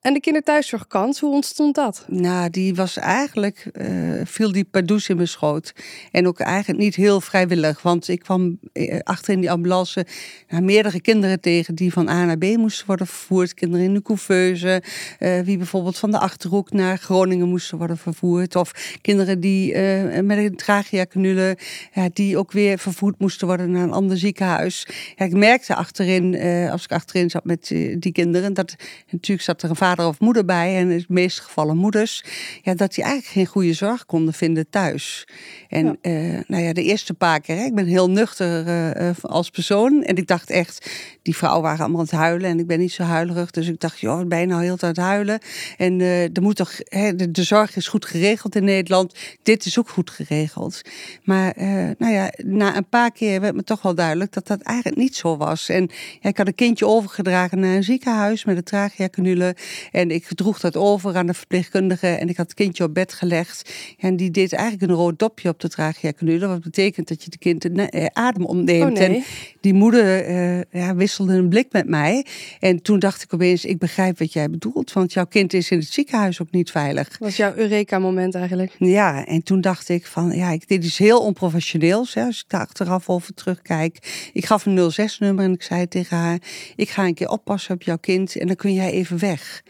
En 0.00 0.12
de 0.12 0.20
kinderthuiszorgkans, 0.20 1.20
hoe 1.20 1.32
ontstond 1.32 1.74
dat? 1.74 2.04
Nou, 2.08 2.50
die 2.50 2.74
was 2.74 2.96
eigenlijk, 2.96 3.70
uh, 3.72 4.20
viel 4.24 4.52
die 4.52 4.64
pardoes 4.64 5.08
in 5.08 5.16
mijn 5.16 5.28
schoot. 5.28 5.72
En 6.10 6.26
ook 6.26 6.38
eigenlijk 6.38 6.78
niet 6.78 6.94
heel 6.94 7.20
vrijwillig. 7.20 7.82
Want 7.82 8.08
ik 8.08 8.20
kwam 8.20 8.58
uh, 8.72 8.98
achter 9.02 9.32
in 9.32 9.40
die 9.40 9.50
ambulance 9.50 10.06
nou, 10.48 10.62
meerdere 10.62 11.00
kinderen 11.00 11.40
tegen 11.40 11.74
die 11.74 11.92
van 11.92 12.08
A 12.08 12.24
naar 12.24 12.38
B 12.38 12.44
moesten 12.44 12.86
worden 12.86 13.06
vervoerd. 13.06 13.54
Kinderen 13.54 13.86
in 13.86 13.94
de 13.94 14.02
couveuse, 14.02 14.82
uh, 15.18 15.40
wie 15.40 15.56
bijvoorbeeld 15.56 15.98
van 15.98 16.10
de 16.10 16.18
Achterhoek 16.18 16.72
naar 16.72 16.98
Groningen 16.98 17.48
moesten 17.48 17.78
worden 17.78 17.98
vervoerd. 17.98 18.56
Of 18.56 18.98
kinderen 19.00 19.40
die 19.40 19.78
met 20.22 20.38
een 20.38 20.56
tracheacanule, 20.56 21.58
ja, 21.92 22.08
die 22.12 22.38
ook 22.38 22.52
weer 22.52 22.78
vervoerd 22.78 23.18
moesten 23.18 23.46
worden 23.46 23.70
naar 23.70 23.82
een 23.82 23.92
ander 23.92 24.18
ziekenhuis. 24.18 24.86
Ik 25.16 25.32
merkte 25.32 25.74
achterin, 25.74 26.40
als 26.70 26.84
ik 26.84 26.92
achterin 26.92 27.30
zat 27.30 27.44
met 27.44 27.66
die 27.98 28.12
kinderen, 28.12 28.54
dat 28.54 28.76
natuurlijk 29.10 29.42
zat 29.42 29.62
er 29.62 29.70
een 29.70 29.76
vader 29.76 29.88
vader 29.90 30.06
of 30.06 30.20
moeder 30.20 30.44
bij, 30.44 30.76
en 30.76 30.90
in 30.90 30.98
de 30.98 31.04
meeste 31.08 31.42
gevallen 31.42 31.76
moeders, 31.76 32.24
ja, 32.62 32.74
dat 32.74 32.94
die 32.94 33.04
eigenlijk 33.04 33.32
geen 33.32 33.46
goede 33.46 33.72
zorg 33.72 34.06
konden 34.06 34.34
vinden 34.34 34.70
thuis. 34.70 35.26
En 35.68 35.98
ja. 36.02 36.10
Uh, 36.10 36.40
nou 36.46 36.62
ja, 36.62 36.72
de 36.72 36.82
eerste 36.82 37.14
paar 37.14 37.40
keer, 37.40 37.56
hè, 37.56 37.64
ik 37.64 37.74
ben 37.74 37.86
heel 37.86 38.10
nuchter 38.10 38.66
uh, 38.96 39.10
als 39.22 39.50
persoon. 39.50 40.02
En 40.02 40.16
ik 40.16 40.26
dacht 40.26 40.50
echt, 40.50 40.90
die 41.22 41.36
vrouwen 41.36 41.62
waren 41.62 41.80
allemaal 41.80 41.98
aan 41.98 42.06
het 42.06 42.14
huilen 42.14 42.50
en 42.50 42.58
ik 42.58 42.66
ben 42.66 42.78
niet 42.78 42.92
zo 42.92 43.02
huilerig. 43.02 43.50
Dus 43.50 43.68
ik 43.68 43.80
dacht, 43.80 43.98
joh, 43.98 44.26
ben 44.26 44.40
je 44.40 44.46
nou 44.46 44.62
heel 44.62 44.76
tijd 44.76 44.96
huilen? 44.96 45.38
En 45.76 45.98
uh, 45.98 46.22
er 46.22 46.42
moet 46.42 46.56
toch, 46.56 46.72
hè, 46.78 47.14
de, 47.14 47.30
de, 47.30 47.42
zorg 47.42 47.76
is 47.76 47.88
goed 47.88 48.04
geregeld 48.04 48.56
in 48.56 48.64
Nederland. 48.64 49.14
Dit 49.42 49.64
is 49.64 49.78
ook 49.78 49.88
goed 49.88 50.10
geregeld. 50.10 50.80
Maar 51.22 51.54
nou 51.98 52.12
ja, 52.12 52.32
na 52.36 52.76
een 52.76 52.88
paar 52.88 53.12
keer 53.12 53.40
werd 53.40 53.54
me 53.54 53.64
toch 53.64 53.82
wel 53.82 53.94
duidelijk 53.94 54.32
dat 54.32 54.46
dat 54.46 54.60
eigenlijk 54.60 54.98
niet 54.98 55.16
zo 55.16 55.36
was. 55.36 55.68
En 55.68 55.90
ja, 56.20 56.28
ik 56.28 56.36
had 56.36 56.46
een 56.46 56.54
kindje 56.54 56.86
overgedragen 56.86 57.60
naar 57.60 57.76
een 57.76 57.84
ziekenhuis 57.84 58.44
met 58.44 58.56
een 58.56 58.62
tracheacanule. 58.62 59.56
En 59.90 60.10
ik 60.10 60.26
droeg 60.34 60.60
dat 60.60 60.76
over 60.76 61.16
aan 61.16 61.26
de 61.26 61.34
verpleegkundige 61.34 62.06
en 62.06 62.28
ik 62.28 62.36
had 62.36 62.46
het 62.46 62.54
kindje 62.54 62.84
op 62.84 62.94
bed 62.94 63.12
gelegd. 63.12 63.72
En 63.98 64.16
die 64.16 64.30
deed 64.30 64.52
eigenlijk 64.52 64.90
een 64.90 64.98
rood 64.98 65.18
dopje 65.18 65.48
op 65.48 65.60
de 65.60 65.68
tracheacanule. 65.68 66.46
Wat 66.46 66.60
betekent 66.60 67.08
dat 67.08 67.24
je 67.24 67.30
de 67.30 67.38
kind 67.38 67.72
eh, 67.72 68.06
adem 68.12 68.44
omneemt. 68.44 68.98
Oh, 68.98 69.06
nee. 69.08 69.16
En 69.16 69.24
die 69.60 69.74
moeder 69.74 70.24
eh, 70.24 70.60
ja, 70.70 70.94
wisselde 70.94 71.34
een 71.34 71.48
blik 71.48 71.72
met 71.72 71.88
mij. 71.88 72.26
En 72.60 72.82
toen 72.82 72.98
dacht 72.98 73.22
ik 73.22 73.34
opeens, 73.34 73.64
ik 73.64 73.78
begrijp 73.78 74.18
wat 74.18 74.32
jij 74.32 74.50
bedoelt. 74.50 74.92
Want 74.92 75.12
jouw 75.12 75.26
kind 75.26 75.52
is 75.52 75.70
in 75.70 75.78
het 75.78 75.92
ziekenhuis 75.92 76.42
ook 76.42 76.50
niet 76.50 76.70
veilig. 76.70 77.08
Dat 77.08 77.18
was 77.18 77.36
jouw 77.36 77.54
Eureka-moment 77.54 78.34
eigenlijk. 78.34 78.74
Ja, 78.78 79.26
en 79.26 79.42
toen 79.42 79.60
dacht 79.60 79.88
ik 79.88 80.06
van, 80.06 80.30
ja, 80.36 80.50
ik, 80.50 80.68
dit 80.68 80.84
is 80.84 80.98
heel 80.98 81.20
onprofessioneels. 81.20 82.14
Hè, 82.14 82.24
als 82.24 82.40
ik 82.40 82.48
daar 82.48 82.60
achteraf 82.60 83.08
over 83.08 83.34
terugkijk. 83.34 84.28
Ik 84.32 84.46
gaf 84.46 84.66
een 84.66 84.92
06-nummer 84.92 85.44
en 85.44 85.52
ik 85.52 85.62
zei 85.62 85.88
tegen 85.88 86.16
haar, 86.16 86.38
ik 86.76 86.88
ga 86.88 87.04
een 87.04 87.14
keer 87.14 87.28
oppassen 87.28 87.74
op 87.74 87.82
jouw 87.82 87.98
kind 87.98 88.36
en 88.36 88.46
dan 88.46 88.56
kun 88.56 88.74
jij 88.74 88.90
even 88.90 89.18
weg. 89.18 89.62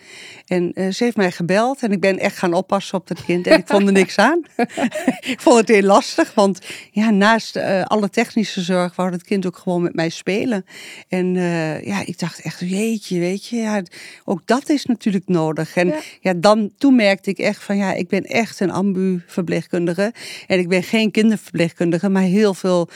En 0.47 0.73
eh, 0.73 0.89
ze 0.89 1.05
heeft 1.05 1.17
mij 1.17 1.33
gebeld 1.33 1.83
en 1.83 1.93
ik 1.93 2.01
ben 2.01 2.19
echt 2.19 2.37
gaan 2.37 2.55
oppassen 2.55 2.99
op 2.99 3.09
dat 3.09 3.25
kind 3.25 3.47
en 3.47 3.59
ik 3.59 3.67
vond 3.67 3.87
er 3.87 3.93
niks 3.93 4.17
aan. 4.17 4.45
ik 5.33 5.41
vond 5.41 5.59
het 5.59 5.69
heel 5.69 5.83
lastig, 5.83 6.35
want 6.35 6.59
ja, 6.91 7.11
naast 7.11 7.57
eh, 7.57 7.83
alle 7.83 8.11
technische 8.11 8.61
zorg 8.61 8.97
wou 8.97 9.11
het 9.11 9.23
kind 9.23 9.47
ook 9.47 9.57
gewoon 9.57 9.83
met 9.83 9.95
mij 9.95 10.09
spelen. 10.09 10.65
En 11.09 11.37
eh, 11.37 11.83
ja, 11.83 12.03
ik 12.07 12.19
dacht 12.19 12.41
echt, 12.41 12.61
jeetje, 12.61 13.19
weet 13.19 13.47
je, 13.47 13.57
ja, 13.57 13.83
ook 14.25 14.41
dat 14.45 14.69
is 14.69 14.85
natuurlijk 14.85 15.29
nodig. 15.29 15.77
En 15.77 15.87
Ja. 15.87 16.01
ja. 16.21 16.35
dan, 16.35 16.71
toen 16.79 16.95
merkte 16.95 17.31
ik 17.31 17.39
echt 17.39 17.63
van, 17.63 17.77
ja, 17.77 17.93
ik 17.93 18.09
ben 18.09 18.25
echt 18.25 18.61
een 18.61 18.71
ambu-verpleegkundige. 18.71 20.13
En 20.47 20.59
ik 20.59 20.69
ben 20.69 20.83
geen 20.83 21.11
kinderverpleegkundige, 21.11 22.09
maar 22.09 22.23
heel 22.23 22.55
veel 22.55 22.89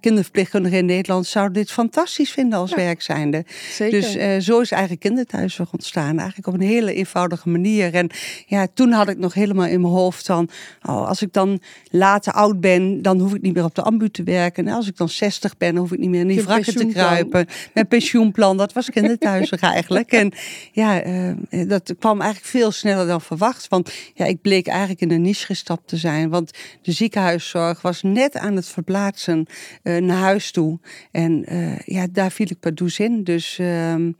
kinderverpleegkundigen 0.00 0.78
in 0.78 0.86
Nederland 0.86 1.26
zouden 1.26 1.54
dit 1.54 1.70
fantastisch 1.70 2.30
vinden 2.30 2.58
als 2.58 2.70
Ja. 2.70 2.76
werk 2.76 3.02
zijnde. 3.02 3.44
Zeker. 3.70 4.00
Dus 4.00 4.16
eh, 4.16 4.38
zo 4.38 4.60
is 4.60 4.70
eigenlijk 4.70 5.02
kinderthuiszorg 5.02 5.72
ontstaan. 5.72 6.18
Eigenlijk 6.18 6.48
op 6.48 6.54
een 6.54 6.60
hele 6.66 6.94
eenvoudige 6.94 7.48
manier. 7.48 7.94
En 7.94 8.10
ja, 8.46 8.66
toen 8.74 8.92
had 8.92 9.08
ik 9.08 9.18
nog 9.18 9.34
helemaal 9.34 9.66
in 9.66 9.80
mijn 9.80 9.92
hoofd 9.92 10.26
van... 10.26 10.48
Oh, 10.82 11.08
als 11.08 11.22
ik 11.22 11.32
dan 11.32 11.60
later 11.90 12.32
oud 12.32 12.60
ben, 12.60 13.02
dan 13.02 13.20
hoef 13.20 13.34
ik 13.34 13.42
niet 13.42 13.54
meer 13.54 13.64
op 13.64 13.74
de 13.74 13.82
ambu 13.82 14.08
te 14.08 14.22
werken. 14.22 14.66
En 14.66 14.74
als 14.74 14.88
ik 14.88 14.96
dan 14.96 15.08
60 15.08 15.56
ben, 15.56 15.72
dan 15.72 15.80
hoef 15.82 15.92
ik 15.92 15.98
niet 15.98 16.10
meer 16.10 16.20
in 16.20 16.26
die 16.28 16.42
wrakken 16.42 16.74
te 16.74 16.86
kruipen. 16.86 17.46
Mijn 17.74 17.88
pensioenplan, 17.88 18.56
dat 18.56 18.72
was 18.72 18.90
kinderthuiszorg 18.90 19.62
eigenlijk. 19.62 20.12
En 20.12 20.32
ja, 20.72 21.00
eh, 21.00 21.68
dat 21.68 21.94
kwam 21.98 22.20
eigenlijk 22.20 22.50
veel 22.50 22.70
sneller 22.70 23.06
dan 23.06 23.20
verwacht. 23.20 23.68
Want 23.68 23.92
ja, 24.14 24.24
ik 24.24 24.40
bleek 24.40 24.66
eigenlijk 24.66 25.00
in 25.00 25.10
een 25.10 25.22
niche 25.22 25.46
gestapt 25.46 25.88
te 25.88 25.96
zijn. 25.96 26.30
Want 26.30 26.50
de 26.82 26.92
ziekenhuiszorg 26.92 27.82
was 27.82 28.02
net 28.02 28.36
aan 28.36 28.56
het 28.56 28.66
verplaatsen 28.66 29.46
eh, 29.82 29.96
naar 29.96 30.16
huis 30.18 30.50
toe. 30.50 30.78
En 31.10 31.44
eh, 31.44 31.78
ja, 31.78 32.06
daar 32.10 32.30
viel 32.30 32.46
ik 32.50 32.60
pardoes 32.60 32.98
in. 32.98 33.24
Dus 33.24 33.58
ehm, 33.58 34.12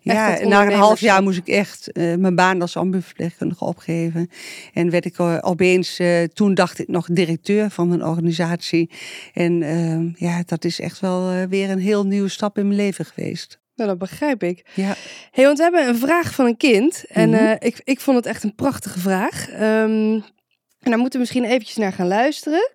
ja, 0.00 0.38
na 0.44 0.66
een 0.66 0.72
half 0.72 1.00
jaar 1.00 1.22
moest 1.22 1.38
ik 1.38 1.48
echt 1.48 1.92
eh, 1.92 2.14
mijn 2.14 2.34
baan 2.34 2.60
als 2.60 2.76
ambuverpleegkundige 2.76 3.64
opgeven. 3.64 4.30
En 4.72 4.90
werd 4.90 5.04
ik 5.04 5.20
opeens, 5.20 6.00
toen 6.32 6.54
dacht 6.54 6.78
ik 6.78 6.88
nog 6.88 7.06
directeur 7.10 7.70
van 7.70 7.92
een 7.92 8.04
organisatie. 8.04 8.90
En 9.32 9.62
ehm, 9.62 10.08
ja, 10.14 10.42
dat 10.46 10.64
is 10.64 10.80
echt 10.80 11.00
wel 11.00 11.46
weer 11.48 11.70
een 11.70 11.78
heel 11.78 12.06
nieuwe 12.06 12.28
stap 12.28 12.58
in 12.58 12.66
mijn 12.66 12.80
leven 12.80 13.04
geweest. 13.04 13.58
Nou, 13.74 13.90
dat 13.90 13.98
begrijp 13.98 14.42
ik. 14.42 14.64
Ja. 14.74 14.94
hey, 15.30 15.44
want 15.44 15.56
we 15.56 15.62
hebben 15.62 15.88
een 15.88 15.98
vraag 15.98 16.34
van 16.34 16.46
een 16.46 16.56
kind. 16.56 17.04
En 17.08 17.30
Mhm. 17.30 17.56
ik, 17.58 17.80
ik 17.84 18.00
vond 18.00 18.16
het 18.16 18.26
echt 18.26 18.42
een 18.44 18.54
prachtige 18.54 18.98
vraag. 18.98 19.48
Ehm, 19.50 20.20
en 20.80 20.90
daar 20.90 20.98
moeten 20.98 21.12
we 21.12 21.18
misschien 21.18 21.44
eventjes 21.44 21.76
naar 21.76 21.92
gaan 21.92 22.06
luisteren. 22.06 22.70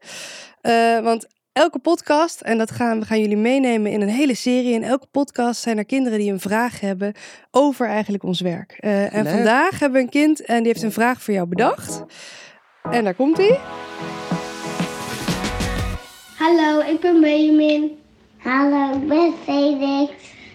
Want 1.03 1.27
elke 1.53 1.79
podcast, 1.79 2.41
en 2.41 2.57
dat 2.57 2.72
gaan, 2.72 3.00
we 3.00 3.05
gaan 3.05 3.19
jullie 3.19 3.38
meenemen 3.38 3.91
in 3.91 4.01
een 4.01 4.10
hele 4.10 4.36
serie. 4.36 4.74
In 4.74 4.83
elke 4.83 5.07
podcast 5.12 5.62
zijn 5.62 5.77
er 5.77 5.86
kinderen 5.86 6.19
die 6.19 6.31
een 6.31 6.39
vraag 6.39 6.79
hebben 6.79 7.13
over 7.51 7.88
eigenlijk 7.88 8.24
ons 8.24 8.41
werk. 8.41 8.77
Eh, 8.79 9.13
en 9.15 9.24
Leuk. 9.24 9.33
vandaag 9.33 9.79
hebben 9.79 9.98
we 9.98 10.03
een 10.03 10.10
kind 10.10 10.45
en 10.45 10.57
die 10.57 10.67
heeft 10.67 10.83
een 10.83 10.91
vraag 10.91 11.22
voor 11.22 11.33
jou 11.33 11.48
bedacht. 11.48 12.03
En 12.91 13.03
daar 13.03 13.13
komt 13.13 13.38
hij. 13.38 13.60
Hallo, 16.38 16.79
ik 16.79 17.00
ben 17.00 17.22
Benjamin. 17.22 17.91
Hallo, 18.38 18.93
ik 18.93 19.07
ben 19.07 19.33
Felix. 19.43 20.12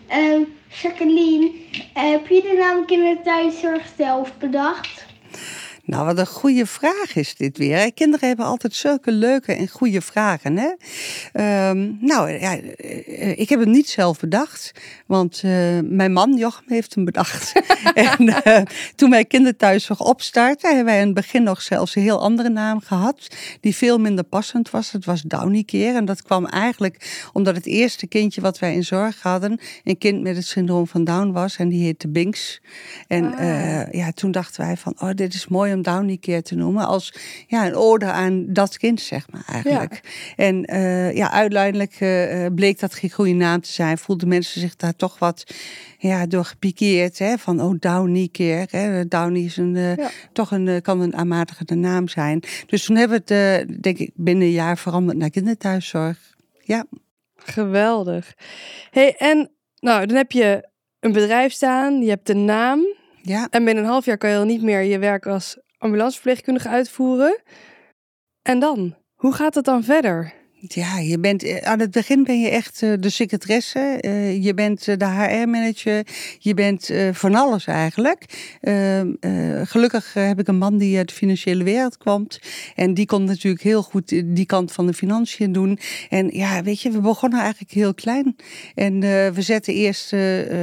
Ehm 0.08 0.42
Jacqueline, 0.82 1.50
eh, 1.94 2.10
heb 2.10 2.26
je 2.26 2.42
de 2.42 2.56
naam 2.58 2.86
kinderthuiszorg 2.86 3.82
zelf 3.96 4.38
bedacht? 4.38 5.06
Nou, 5.88 6.04
wat 6.04 6.18
een 6.18 6.26
goede 6.26 6.66
vraag 6.66 7.16
is 7.16 7.34
dit 7.34 7.58
weer. 7.58 7.92
Kinderen 7.92 8.28
hebben 8.28 8.46
altijd 8.46 8.74
zulke 8.74 9.12
leuke 9.12 9.52
en 9.52 9.68
goede 9.68 10.00
vragen. 10.00 10.56
Hè? 10.56 10.70
Ehm, 11.32 11.90
nou, 12.00 12.30
ja, 12.30 12.58
eh, 12.58 13.38
ik 13.38 13.48
heb 13.48 13.60
het 13.60 13.68
niet 13.68 13.88
zelf 13.88 14.18
bedacht, 14.18 14.72
want 15.06 15.40
eh, 15.44 15.78
mijn 15.84 16.12
man 16.12 16.36
Jochem 16.36 16.64
heeft 16.66 16.94
hem 16.94 17.04
bedacht. 17.04 17.52
en 17.94 18.42
eh, 18.42 18.62
toen 18.94 19.10
wij 19.10 19.24
kinderthuiszorg 19.24 20.00
opstarten, 20.00 20.68
hebben 20.68 20.86
wij 20.86 21.00
in 21.00 21.06
het 21.06 21.14
begin 21.14 21.42
nog 21.42 21.62
zelfs 21.62 21.94
een 21.94 22.02
heel 22.02 22.20
andere 22.20 22.48
naam 22.48 22.80
gehad, 22.80 23.26
die 23.60 23.76
veel 23.76 23.98
minder 23.98 24.24
passend 24.24 24.70
was. 24.70 24.92
Het 24.92 25.04
was 25.04 25.22
Downy 25.22 25.62
Keer 25.62 25.94
en 25.94 26.04
dat 26.04 26.22
kwam 26.22 26.46
eigenlijk 26.46 27.28
omdat 27.32 27.54
het 27.54 27.66
eerste 27.66 28.06
kindje 28.06 28.40
wat 28.40 28.58
wij 28.58 28.74
in 28.74 28.84
zorg 28.84 29.22
hadden, 29.22 29.60
een 29.84 29.98
kind 29.98 30.22
met 30.22 30.36
het 30.36 30.46
syndroom 30.46 30.86
van 30.86 31.04
Down 31.04 31.32
was 31.32 31.56
en 31.56 31.68
die 31.68 31.84
heette 31.84 32.08
Binks. 32.08 32.60
En 33.06 33.36
Ah. 33.38 33.92
ja, 33.92 34.12
toen 34.12 34.30
dachten 34.30 34.64
wij 34.64 34.76
van, 34.76 34.94
oh, 34.98 35.10
dit 35.14 35.34
is 35.34 35.48
mooi 35.48 35.72
Downy 35.82 36.16
Keer 36.16 36.42
te 36.42 36.54
noemen 36.54 36.86
als 36.86 37.14
ja, 37.46 37.66
een 37.66 37.74
ode 37.74 38.04
aan 38.04 38.52
dat 38.52 38.78
kind, 38.78 39.00
zeg 39.00 39.30
maar 39.30 39.44
eigenlijk. 39.46 40.00
En 40.36 40.64
eh, 40.64 41.16
ja, 41.16 41.30
uiteindelijk 41.30 41.96
eh, 41.98 42.44
eh, 42.44 42.54
bleek 42.54 42.80
dat 42.80 42.94
geen 42.94 43.10
goede 43.10 43.32
naam 43.32 43.60
te 43.60 43.72
zijn. 43.72 43.98
Voelden 43.98 44.28
mensen 44.28 44.60
zich 44.60 44.76
daar 44.76 44.96
toch 44.96 45.18
wat 45.18 45.54
ja, 45.98 46.26
door 46.26 46.44
gepikeerd. 46.44 47.18
Hè? 47.18 47.38
Van, 47.38 47.62
oh, 47.62 47.74
Downy 47.78 48.28
Keer. 48.32 48.66
Hè? 48.70 49.08
Downy 49.08 49.44
is 49.44 49.56
een, 49.56 49.74
Ja. 49.74 50.10
toch 50.32 50.50
een, 50.50 50.82
kan 50.82 51.00
een 51.00 51.16
aanmatigende 51.16 51.74
naam 51.74 52.08
zijn. 52.08 52.42
Dus 52.66 52.84
toen 52.84 52.96
hebben 52.96 53.22
we 53.24 53.34
het, 53.34 53.82
denk 53.82 53.98
ik, 53.98 54.10
binnen 54.14 54.46
een 54.46 54.52
jaar 54.52 54.78
veranderd 54.78 55.18
naar 55.18 55.30
kinderthuiszorg. 55.30 56.36
Ja. 56.64 56.84
Geweldig. 57.36 58.34
hey, 58.90 59.14
en 59.16 59.50
nou, 59.80 60.06
dan 60.06 60.16
heb 60.16 60.32
je 60.32 60.68
een 61.00 61.12
bedrijf 61.12 61.52
staan, 61.52 62.00
je 62.02 62.08
hebt 62.08 62.28
een 62.28 62.44
naam. 62.44 62.86
Ja. 63.22 63.46
En 63.50 63.64
binnen 63.64 63.84
een 63.84 63.90
half 63.90 64.04
jaar 64.04 64.18
kan 64.18 64.30
je 64.30 64.36
al 64.36 64.44
niet 64.44 64.62
meer 64.62 64.82
je 64.82 64.98
werk 64.98 65.26
als 65.26 65.58
ambulanceverpleegkundige 65.78 66.68
uitvoeren. 66.68 67.42
En 68.42 68.58
dan? 68.58 68.96
Hoe 69.14 69.32
gaat 69.32 69.54
het 69.54 69.64
dan 69.64 69.84
verder? 69.84 70.37
Ja, 70.60 70.98
je 70.98 71.18
bent, 71.18 71.42
eh, 71.42 71.56
aan 71.56 71.80
het 71.80 71.90
begin 71.90 72.24
ben 72.24 72.40
je 72.40 72.48
echt 72.48 72.82
eh, 72.82 72.92
de 73.00 73.10
secretaresse. 73.10 73.78
eh, 73.78 74.44
je 74.44 74.54
bent 74.54 74.84
de 74.84 75.04
HR-manager. 75.04 76.06
Je 76.38 76.54
bent 76.54 76.90
van 77.12 77.34
alles 77.34 77.66
eigenlijk. 77.66 78.24
Ehm, 78.60 79.12
eh, 79.20 79.30
gelukkig 79.64 80.14
heb 80.14 80.40
ik 80.40 80.48
een 80.48 80.58
man 80.58 80.78
die 80.78 80.96
uit 80.96 81.08
de 81.08 81.14
financiële 81.14 81.64
wereld 81.64 81.96
komt. 81.96 82.38
En 82.74 82.94
die 82.94 83.06
kon 83.06 83.24
natuurlijk 83.24 83.62
heel 83.62 83.82
goed 83.82 84.08
die 84.24 84.46
kant 84.46 84.72
van 84.72 84.86
de 84.86 84.92
financiën 84.92 85.52
doen. 85.52 85.78
En 86.08 86.30
ja, 86.32 86.62
weet 86.62 86.80
je, 86.80 86.90
we 86.90 87.00
begonnen 87.00 87.40
eigenlijk 87.40 87.72
heel 87.72 87.94
klein. 87.94 88.36
En 88.74 89.00
we 89.34 89.42
zetten 89.42 89.74
eerst 89.74 90.12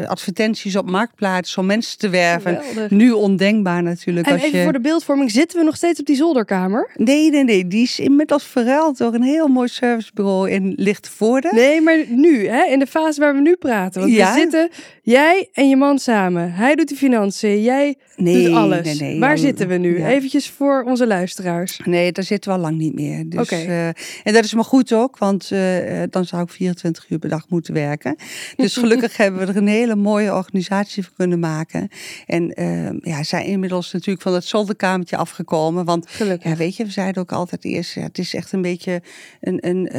advertenties 0.06 0.75
op 0.75 0.90
Marktplaats 0.90 1.58
om 1.58 1.66
mensen 1.66 1.98
te 1.98 2.10
werven. 2.10 2.62
Geweldig. 2.64 2.92
Nu 2.92 3.12
ondenkbaar 3.12 3.84
natuurlijk. 3.84 4.28
En 4.28 4.34
als 4.34 4.42
even 4.42 4.58
je... 4.58 4.64
voor 4.64 4.74
de 4.74 4.82
beeldvorming, 4.82 5.32
zitten 5.32 5.60
we 5.60 5.66
nog 5.66 5.75
steeds 5.75 6.00
op 6.00 6.06
die 6.06 6.16
zolderkamer? 6.16 6.90
Nee, 6.96 7.30
nee, 7.32 7.44
nee. 7.44 7.68
Die 7.68 7.84
is 7.84 8.00
inmiddels 8.00 8.44
verruild 8.44 8.98
door 8.98 9.14
een 9.14 9.24
heel 9.24 9.48
mooi 9.48 9.68
servicebureau 9.89 10.46
in 10.50 10.74
Lichtenvoorde. 10.77 11.50
Nee, 11.54 11.82
maar 11.82 12.04
nu, 12.08 12.48
hè, 12.48 12.63
in 12.65 12.80
de 12.80 12.88
fase 12.88 13.20
waar 13.20 13.34
we 13.34 13.42
nu 13.42 13.56
praten. 13.56 14.01
Want 14.01 14.13
Ja. 14.13 14.34
we 14.34 14.39
zitten, 14.39 14.70
jij 15.06 15.50
en 15.54 15.70
je 15.70 15.76
man 15.76 16.00
samen. 16.00 16.52
Hij 16.54 16.76
doet 16.76 16.90
de 16.90 16.96
financiën, 16.96 17.62
jij 17.62 17.96
Nee, 18.16 18.46
doet 18.46 18.56
alles. 18.56 18.86
nee, 18.86 18.96
nee, 19.12 19.20
waar 19.20 19.38
zitten 19.38 19.68
we 19.68 19.78
nu? 19.78 20.00
ja. 20.00 20.08
Eventjes 20.08 20.50
voor 20.50 20.84
onze 20.88 21.08
luisteraars. 21.08 21.80
Nee, 21.84 22.12
daar 22.12 22.24
zitten 22.24 22.52
we 22.52 22.58
al 22.58 22.64
lang 22.64 22.78
niet 22.78 22.94
meer. 22.94 23.30
Dus, 23.30 23.50
eh, 23.50 23.88
en 23.88 24.34
dat 24.34 24.44
is 24.44 24.54
maar 24.54 24.64
goed 24.64 24.94
ook, 24.94 25.18
want 25.18 25.52
eh, 25.52 26.04
eh, 26.04 26.10
dan 26.12 26.26
zou 26.26 26.44
ik 26.44 26.50
24 26.50 27.10
uur 27.10 27.20
per 27.20 27.30
dag 27.30 27.50
moeten 27.50 27.74
werken. 27.74 28.16
Dus 28.56 28.78
gelukkig 28.84 29.18
hebben 29.18 29.40
we 29.42 29.48
er 29.48 29.58
een 29.58 29.68
hele 29.68 29.96
mooie 29.96 30.34
organisatie 30.34 31.04
voor 31.04 31.14
kunnen 31.16 31.40
maken. 31.40 31.90
En 32.26 32.54
eh, 32.54 32.92
ja, 33.00 33.24
zijn 33.24 33.46
inmiddels 33.46 33.92
natuurlijk 33.94 34.22
van 34.22 34.34
het 34.34 34.46
zolderkamertje 34.46 35.18
afgekomen. 35.18 35.86
Want 35.86 36.10
Gelukkig. 36.10 36.52
ja, 36.52 36.58
weet 36.58 36.76
je, 36.76 36.86
we 36.86 36.92
zeiden 36.92 37.22
ook 37.22 37.32
altijd 37.32 37.66
eerst, 37.66 37.94
ja, 37.96 38.02
het 38.02 38.18
is 38.18 38.34
echt 38.34 38.52
een 38.52 38.62
beetje 38.62 39.02
een, 39.42 39.68
een, 39.68 39.90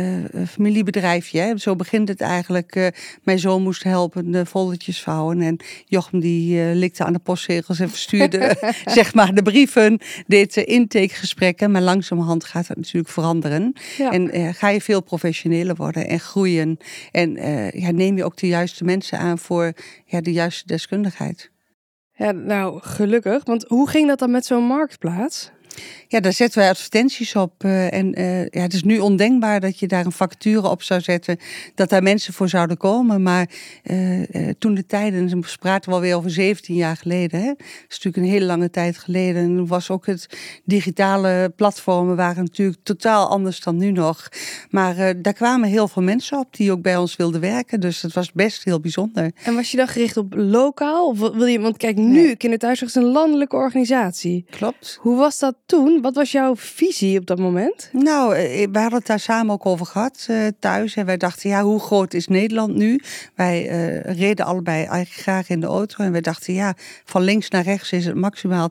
familiebedrijfje. 0.48 1.40
Hè? 1.40 1.58
Zo 1.58 1.76
begint 1.76 2.08
het 2.08 2.20
eigenlijk. 2.20 2.92
mijn 3.22 3.38
zoon 3.38 3.62
moest 3.62 3.82
helpen 3.82 4.30
de 4.30 4.46
foldertjes 4.46 4.95
vouwen. 5.02 5.40
En 5.40 5.56
Jochem 5.84 6.20
die 6.20 6.60
eh, 6.60 6.74
likte 6.74 7.04
aan 7.04 7.12
de 7.12 7.18
postzegels 7.18 7.80
en 7.80 7.88
verstuurde 7.88 8.56
zeg 8.84 9.14
maar 9.14 9.34
de 9.34 9.42
brieven. 9.42 10.00
Deed 10.26 10.56
uh, 10.56 10.66
intakegesprekken. 10.66 11.70
Maar 11.70 11.82
langzamerhand 11.82 12.44
gaat 12.44 12.66
dat 12.66 12.76
natuurlijk 12.76 13.08
veranderen. 13.08 13.72
Ja. 13.96 14.10
En 14.10 14.30
eh, 14.30 14.48
ga 14.54 14.68
je 14.68 14.80
veel 14.80 15.02
professioneler 15.02 15.74
worden 15.74 16.08
en 16.08 16.20
groeien. 16.20 16.78
En 17.12 17.36
eh, 17.36 17.70
ja, 17.70 17.90
neem 17.90 18.16
je 18.16 18.24
ook 18.24 18.36
de 18.36 18.46
juiste 18.46 18.84
mensen 18.84 19.18
aan 19.18 19.38
voor 19.38 19.72
ja, 20.04 20.20
de 20.20 20.32
juiste 20.32 20.66
deskundigheid. 20.66 21.50
Ja, 22.12 22.32
nou, 22.32 22.80
gelukkig. 22.82 23.44
Want 23.44 23.64
hoe 23.68 23.88
ging 23.88 24.08
dat 24.08 24.18
dan 24.18 24.30
met 24.30 24.46
zo'n 24.46 24.64
marktplaats? 24.64 25.50
Ja, 26.08 26.20
daar 26.20 26.32
zetten 26.32 26.58
wij 26.58 26.68
advertenties 26.68 27.34
op. 27.34 27.64
eh, 27.64 27.92
en 27.92 28.14
eh, 28.14 28.46
ja, 28.46 28.60
het 28.60 28.72
is 28.72 28.82
nu 28.82 28.98
ondenkbaar 28.98 29.60
dat 29.60 29.78
je 29.78 29.86
daar 29.86 30.04
een 30.04 30.12
vacature 30.12 30.68
op 30.68 30.82
zou 30.82 31.00
zetten. 31.00 31.38
Dat 31.74 31.88
daar 31.88 32.02
mensen 32.02 32.34
voor 32.34 32.48
zouden 32.48 32.76
komen. 32.76 33.22
Maar 33.22 33.48
eh, 33.82 34.48
toen 34.58 34.74
de 34.74 34.86
tijden, 34.86 35.28
dan 35.28 35.44
praten 35.60 35.90
we 35.90 35.96
alweer 35.96 36.16
over 36.16 36.30
17 36.30 36.74
jaar 36.74 36.96
geleden. 36.96 37.40
Hè? 37.40 37.46
Dat 37.46 37.66
is 37.88 37.88
natuurlijk 37.88 38.16
een 38.16 38.32
hele 38.32 38.44
lange 38.44 38.70
tijd 38.70 38.98
geleden. 38.98 39.42
En 39.42 39.66
was 39.66 39.90
ook 39.90 40.06
het 40.06 40.26
digitale 40.64 41.52
platformen 41.56 42.16
waren 42.16 42.44
natuurlijk 42.44 42.78
totaal 42.82 43.28
anders 43.28 43.60
dan 43.60 43.76
nu 43.76 43.90
nog. 43.90 44.28
Maar 44.70 45.22
daar 45.22 45.32
kwamen 45.32 45.68
heel 45.68 45.88
veel 45.88 46.02
mensen 46.02 46.38
op 46.38 46.56
die 46.56 46.72
ook 46.72 46.82
bij 46.82 46.96
ons 46.96 47.16
wilden 47.16 47.40
werken. 47.40 47.80
Dus 47.80 48.02
het 48.02 48.12
was 48.12 48.32
best 48.32 48.64
heel 48.64 48.80
bijzonder. 48.80 49.30
En 49.44 49.54
was 49.54 49.70
je 49.70 49.76
dan 49.76 49.88
gericht 49.88 50.16
op 50.16 50.34
lokaal? 50.34 51.08
Of 51.08 51.18
wil 51.18 51.46
je, 51.46 51.60
want 51.60 51.76
kijk, 51.76 51.96
nu, 51.96 52.24
Nee. 52.26 52.36
Kinderthuiszorg 52.36 52.90
is 52.90 52.96
een 52.96 53.10
landelijke 53.10 53.56
organisatie. 53.56 54.44
Klopt. 54.50 54.98
Hoe 55.00 55.16
was 55.16 55.38
dat 55.38 55.56
toen? 55.66 56.00
Wat 56.02 56.14
was 56.14 56.32
jouw 56.32 56.56
visie 56.56 57.18
op 57.18 57.26
dat 57.26 57.38
moment? 57.38 57.88
Nou, 57.92 58.34
eh, 58.36 58.66
we 58.72 58.78
hadden 58.78 58.98
het 58.98 59.06
daar 59.06 59.20
samen 59.20 59.52
ook 59.52 59.66
over 59.66 59.86
gehad 59.86 60.26
eh, 60.28 60.36
thuis. 60.60 60.94
En 60.94 61.06
wij 61.06 61.16
dachten, 61.16 61.50
ja, 61.50 61.62
hoe 61.62 61.80
groot 61.80 62.14
is 62.14 62.26
Nederland 62.26 62.74
nu? 62.74 63.00
Wij 63.34 63.68
eh, 63.68 64.16
reden 64.16 64.46
allebei 64.46 64.76
eigenlijk 64.76 65.10
graag 65.10 65.48
in 65.48 65.60
de 65.60 65.66
auto. 65.66 66.04
En 66.04 66.12
wij 66.12 66.20
dachten, 66.20 66.54
ja, 66.54 66.74
van 67.04 67.22
links 67.22 67.48
naar 67.50 67.62
rechts 67.62 67.92
is 67.92 68.06
het 68.06 68.14
maximaal 68.14 68.70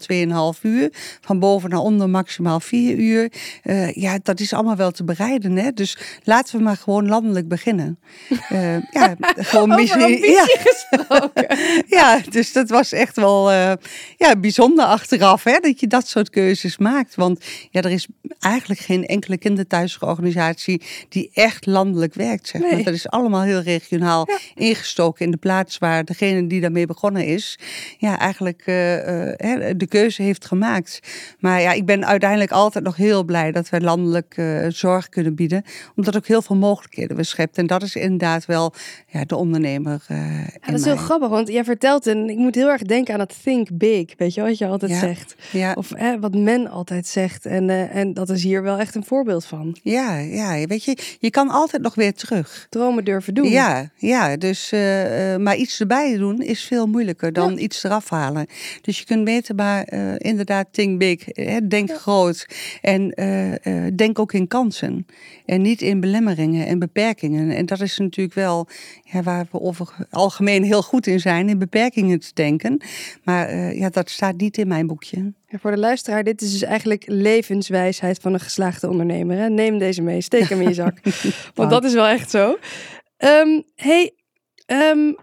2,5 0.56 0.62
uur. 0.62 0.90
Van 1.22 1.40
boven 1.40 1.70
naar 1.70 1.80
onder 1.80 2.10
maximaal 2.10 2.60
4 2.60 2.98
uur. 2.98 3.32
Eh, 3.64 3.94
ja, 3.94 4.20
dat 4.24 4.40
is 4.40 4.54
allemaal 4.54 4.75
wel 4.75 4.92
te 4.92 5.04
bereiden. 5.04 5.56
Hè? 5.56 5.72
Dus 5.72 5.98
laten 6.24 6.58
we 6.58 6.64
maar 6.64 6.78
gewoon 6.78 7.08
landelijk 7.08 7.48
beginnen. 7.48 8.00
Eh, 8.50 8.78
ja, 8.92 9.16
gewoon 9.36 9.70
missie- 9.70 10.32
ja. 10.32 10.46
gesproken. 10.48 11.58
Ja, 11.98 12.20
dus 12.30 12.54
dat 12.54 12.70
was 12.70 12.92
echt 12.92 13.16
wel 13.16 13.52
eh, 13.52 13.72
ja, 14.18 14.36
bijzonder 14.36 14.86
achteraf 14.86 15.44
hè, 15.44 15.60
dat 15.60 15.80
je 15.80 15.88
dat 15.88 16.08
soort 16.08 16.30
keuzes 16.30 16.78
maakt. 16.78 16.84
Want 17.15 17.46
ja, 17.72 17.82
er 17.82 17.92
is 17.92 18.08
eigenlijk 18.39 18.80
geen 18.80 19.06
enkele 19.06 19.38
kinderthuisorganisatie 19.38 20.82
die 21.10 21.30
echt 21.34 21.65
landelijk 21.65 22.13
werkt. 22.13 22.48
Zeg 22.48 22.62
maar. 22.62 22.74
Nee. 22.74 22.84
Dat 22.84 22.94
is 22.94 23.10
allemaal 23.10 23.42
heel 23.42 23.62
regionaal 23.62 24.27
ingestoken 24.56 25.25
in 25.25 25.32
de 25.32 25.38
plaats 25.38 25.77
waar 25.77 26.06
degene 26.06 26.48
die 26.48 26.62
daarmee 26.62 26.86
begonnen 26.86 27.25
is, 27.25 27.60
ja, 27.98 28.20
eigenlijk 28.20 28.62
eh, 28.65 29.68
eh, 29.70 29.74
de 29.77 29.88
keuze 29.88 30.22
heeft 30.22 30.46
gemaakt. 30.46 31.00
Maar 31.39 31.62
ja, 31.62 31.72
ik 31.72 31.86
ben 31.86 32.06
uiteindelijk 32.06 32.51
altijd 32.51 32.84
nog 32.84 32.96
heel 32.96 33.24
blij 33.24 33.51
dat 33.51 33.70
wij 33.70 33.82
landelijk 33.82 34.34
eh, 34.38 34.65
zorg 34.70 35.10
kunnen 35.10 35.36
bieden, 35.36 35.63
omdat 35.96 36.15
ook 36.15 36.27
heel 36.27 36.42
veel 36.42 36.56
mogelijkheden 36.56 37.18
we 37.18 37.24
schept. 37.24 37.58
En 37.58 37.68
dat 37.68 37.84
is 37.84 37.96
inderdaad 37.96 38.46
wel 38.46 38.74
ja, 39.08 39.25
de 39.25 39.36
ondernemer. 39.36 40.04
Ja, 40.08 40.44
dat 40.65 40.80
is 40.80 40.86
heel 40.86 40.96
grappig, 40.96 41.30
want 41.30 41.48
jij 41.48 41.63
vertelt 41.63 42.08
en 42.08 42.30
ik 42.30 42.38
moet 42.38 42.56
heel 42.56 42.70
erg 42.70 42.82
denken 42.82 43.13
aan 43.13 43.20
het 43.20 43.44
think 43.44 43.70
big, 43.74 44.13
weet 44.18 44.34
je 44.34 44.42
wat 44.42 44.58
je 44.58 44.68
altijd 44.68 44.92
zegt. 44.92 45.36
Ja. 45.51 45.74
Of 45.74 45.89
hè, 45.96 46.20
wat 46.20 46.36
men 46.36 46.70
altijd 46.75 47.08
zegt. 47.08 47.46
En, 47.46 47.70
eh, 47.70 47.96
en 47.96 48.13
dat 48.13 48.29
is 48.29 48.44
hier 48.44 48.63
wel 48.63 48.77
echt 48.77 48.96
een 48.96 49.05
voorbeeld 49.05 49.46
van. 49.46 49.77
Ja, 49.82 50.17
ja, 50.17 50.65
weet 50.65 50.84
je, 50.84 50.98
je 51.20 51.29
kan 51.29 51.50
altijd 51.50 51.82
nog 51.82 51.96
weer 51.96 52.13
terug. 52.13 52.67
Dromen 52.70 53.05
durven 53.05 53.34
doen. 53.34 53.50
Ja, 53.50 53.91
ja, 53.96 54.38
dus, 54.38 54.72
eh, 54.72 55.34
eh, 55.34 55.41
maar 55.41 55.55
iets 55.55 55.79
erbij 55.79 56.17
doen 56.17 56.41
is 56.41 56.63
veel 56.63 56.88
moeilijker 56.88 57.34
dan 57.34 57.58
iets 57.58 57.84
eraf 57.84 58.10
halen. 58.10 58.48
Dus 58.82 59.00
je 59.00 59.05
kunt 59.05 59.24
beter 59.24 59.55
maar 59.55 59.94
inderdaad 60.17 60.67
think 60.72 61.00
big, 61.00 61.25
hè, 61.25 61.67
denk 61.67 61.91
groot 61.91 62.46
en 62.82 63.10
denk 63.96 64.20
ook 64.20 64.34
in 64.34 64.48
kansen. 64.48 65.05
En 65.46 65.62
niet 65.62 65.82
in 65.82 66.00
belemmeringen 66.00 66.67
en 66.67 66.79
beperkingen. 66.79 67.51
En 67.51 67.65
dat 67.65 67.82
is 67.82 67.98
natuurlijk 67.98 68.36
wel 68.36 68.67
ja, 69.03 69.24
waar 69.24 69.48
we 69.51 69.62
over 69.62 70.08
algemeen 70.10 70.63
heel 70.63 70.82
goed 70.82 71.08
in 71.08 71.20
zijn, 71.20 71.50
in 71.50 71.58
beperkingen 71.58 72.20
te 72.20 72.32
denken. 72.34 72.82
Maar 73.24 73.75
ja, 73.75 73.89
dat 73.89 74.10
staat 74.10 74.38
niet 74.38 74.58
in 74.58 74.67
mijn 74.67 74.88
boekje. 74.88 75.34
En 75.55 75.62
voor 75.62 75.71
de 75.71 75.77
luisteraar, 75.77 76.24
dit 76.24 76.41
is 76.41 76.51
dus 76.51 76.62
eigenlijk 76.62 77.03
levenswijsheid 77.07 78.19
van 78.21 78.33
een 78.33 78.39
geslaagde 78.39 78.89
ondernemer. 78.89 79.38
Hè? 79.38 79.50
Neem 79.50 79.77
deze 79.77 80.01
mee, 80.01 80.21
steek 80.21 80.50
hem 80.50 80.62
in 80.62 80.67
je 80.67 80.74
zak. 80.74 80.97
Want 81.55 81.69
dat 81.69 81.83
is 81.83 81.93
wel 81.93 82.05
echt 82.05 82.29
zo. 82.29 82.57
Ehm, 83.17 83.62
hey, 83.75 84.13
ehm, 84.65 85.13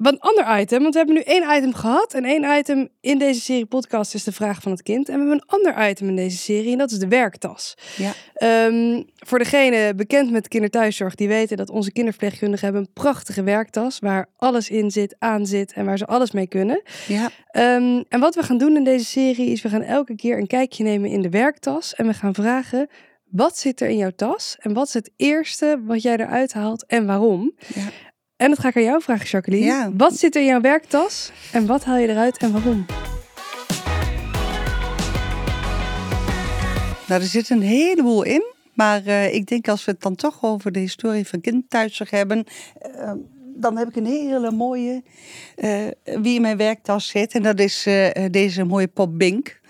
wat 0.00 0.12
een 0.12 0.20
ander 0.20 0.60
item. 0.60 0.82
Want 0.82 0.92
we 0.92 0.98
hebben 0.98 1.16
nu 1.16 1.22
één 1.22 1.56
item 1.56 1.74
gehad. 1.74 2.14
En 2.14 2.24
één 2.24 2.58
item 2.58 2.88
in 3.00 3.18
deze 3.18 3.40
serie 3.40 3.66
podcast 3.66 4.14
is 4.14 4.24
de 4.24 4.32
vraag 4.32 4.62
van 4.62 4.72
het 4.72 4.82
kind. 4.82 5.08
En 5.08 5.14
we 5.14 5.20
hebben 5.20 5.42
een 5.46 5.58
ander 5.58 5.90
item 5.90 6.08
in 6.08 6.16
deze 6.16 6.36
serie. 6.36 6.72
En 6.72 6.78
dat 6.78 6.90
is 6.90 6.98
de 6.98 7.08
werktas. 7.08 7.74
Ja. 7.96 8.12
Ehm, 8.34 9.02
voor 9.16 9.38
degene 9.38 9.94
bekend 9.94 10.30
met 10.30 10.48
kinderthuiszorg, 10.48 11.14
die 11.14 11.28
weten 11.28 11.56
dat 11.56 11.70
onze 11.70 11.92
kinderverpleegkundigen 11.92 12.64
hebben 12.64 12.82
een 12.82 12.92
prachtige 12.92 13.42
werktas. 13.42 13.98
Waar 13.98 14.26
alles 14.36 14.70
in 14.70 14.90
zit, 14.90 15.16
aan 15.18 15.46
zit 15.46 15.72
en 15.72 15.84
waar 15.84 15.98
ze 15.98 16.06
alles 16.06 16.30
mee 16.30 16.46
kunnen. 16.48 16.82
Ja, 17.06 17.30
Ehm, 17.50 18.02
en 18.08 18.20
wat 18.20 18.34
we 18.34 18.42
gaan 18.42 18.58
doen 18.58 18.76
in 18.76 18.84
deze 18.84 19.04
serie 19.04 19.50
is 19.50 19.62
we 19.62 19.68
gaan 19.68 19.82
elke 19.82 20.16
keer 20.16 20.38
een 20.38 20.46
kijkje 20.46 20.84
nemen 20.84 21.10
in 21.10 21.22
de 21.22 21.28
werktas. 21.28 21.94
En 21.94 22.06
we 22.06 22.14
gaan 22.14 22.34
vragen, 22.34 22.88
wat 23.30 23.58
zit 23.58 23.80
er 23.80 23.88
in 23.88 23.96
jouw 23.96 24.10
tas? 24.16 24.56
En 24.58 24.72
wat 24.72 24.86
is 24.86 24.94
het 24.94 25.10
eerste 25.16 25.80
wat 25.84 26.02
jij 26.02 26.16
eruit 26.16 26.52
haalt 26.52 26.86
en 26.86 27.06
waarom? 27.06 27.52
ja. 27.74 27.82
En 28.40 28.48
dat 28.48 28.58
ga 28.58 28.68
ik 28.68 28.76
aan 28.76 28.82
jou 28.82 29.02
vragen, 29.02 29.26
Jacqueline. 29.26 29.64
Ja. 29.64 29.90
Wat 29.96 30.18
zit 30.18 30.34
er 30.34 30.40
in 30.40 30.46
jouw 30.46 30.60
werktas? 30.60 31.32
En 31.52 31.66
wat 31.66 31.84
haal 31.84 31.96
je 31.96 32.08
eruit 32.08 32.36
en 32.36 32.52
waarom? 32.52 32.86
Nou, 37.08 37.20
er 37.20 37.26
zit 37.26 37.50
een 37.50 37.62
heleboel 37.62 38.22
in. 38.22 38.42
Maar 38.74 39.06
eh, 39.06 39.34
ik 39.34 39.46
denk 39.46 39.68
als 39.68 39.84
we 39.84 39.90
het 39.90 40.00
dan 40.00 40.14
toch 40.14 40.42
over 40.42 40.72
de 40.72 40.78
historie 40.78 41.26
van 41.26 41.40
kinderthuiszorg 41.40 42.10
hebben. 42.10 42.44
eh, 42.80 43.12
dan 43.56 43.76
heb 43.76 43.88
ik 43.88 43.96
een 43.96 44.06
hele 44.06 44.50
mooie 44.50 45.02
eh, 45.56 45.86
wie 46.04 46.34
in 46.34 46.42
mijn 46.42 46.56
werktas 46.56 47.08
zit. 47.08 47.32
En 47.32 47.42
dat 47.42 47.58
is 47.58 47.86
eh, 47.86 48.24
deze 48.30 48.64
mooie 48.64 48.88
pop 48.88 49.18
Bink. 49.18 49.60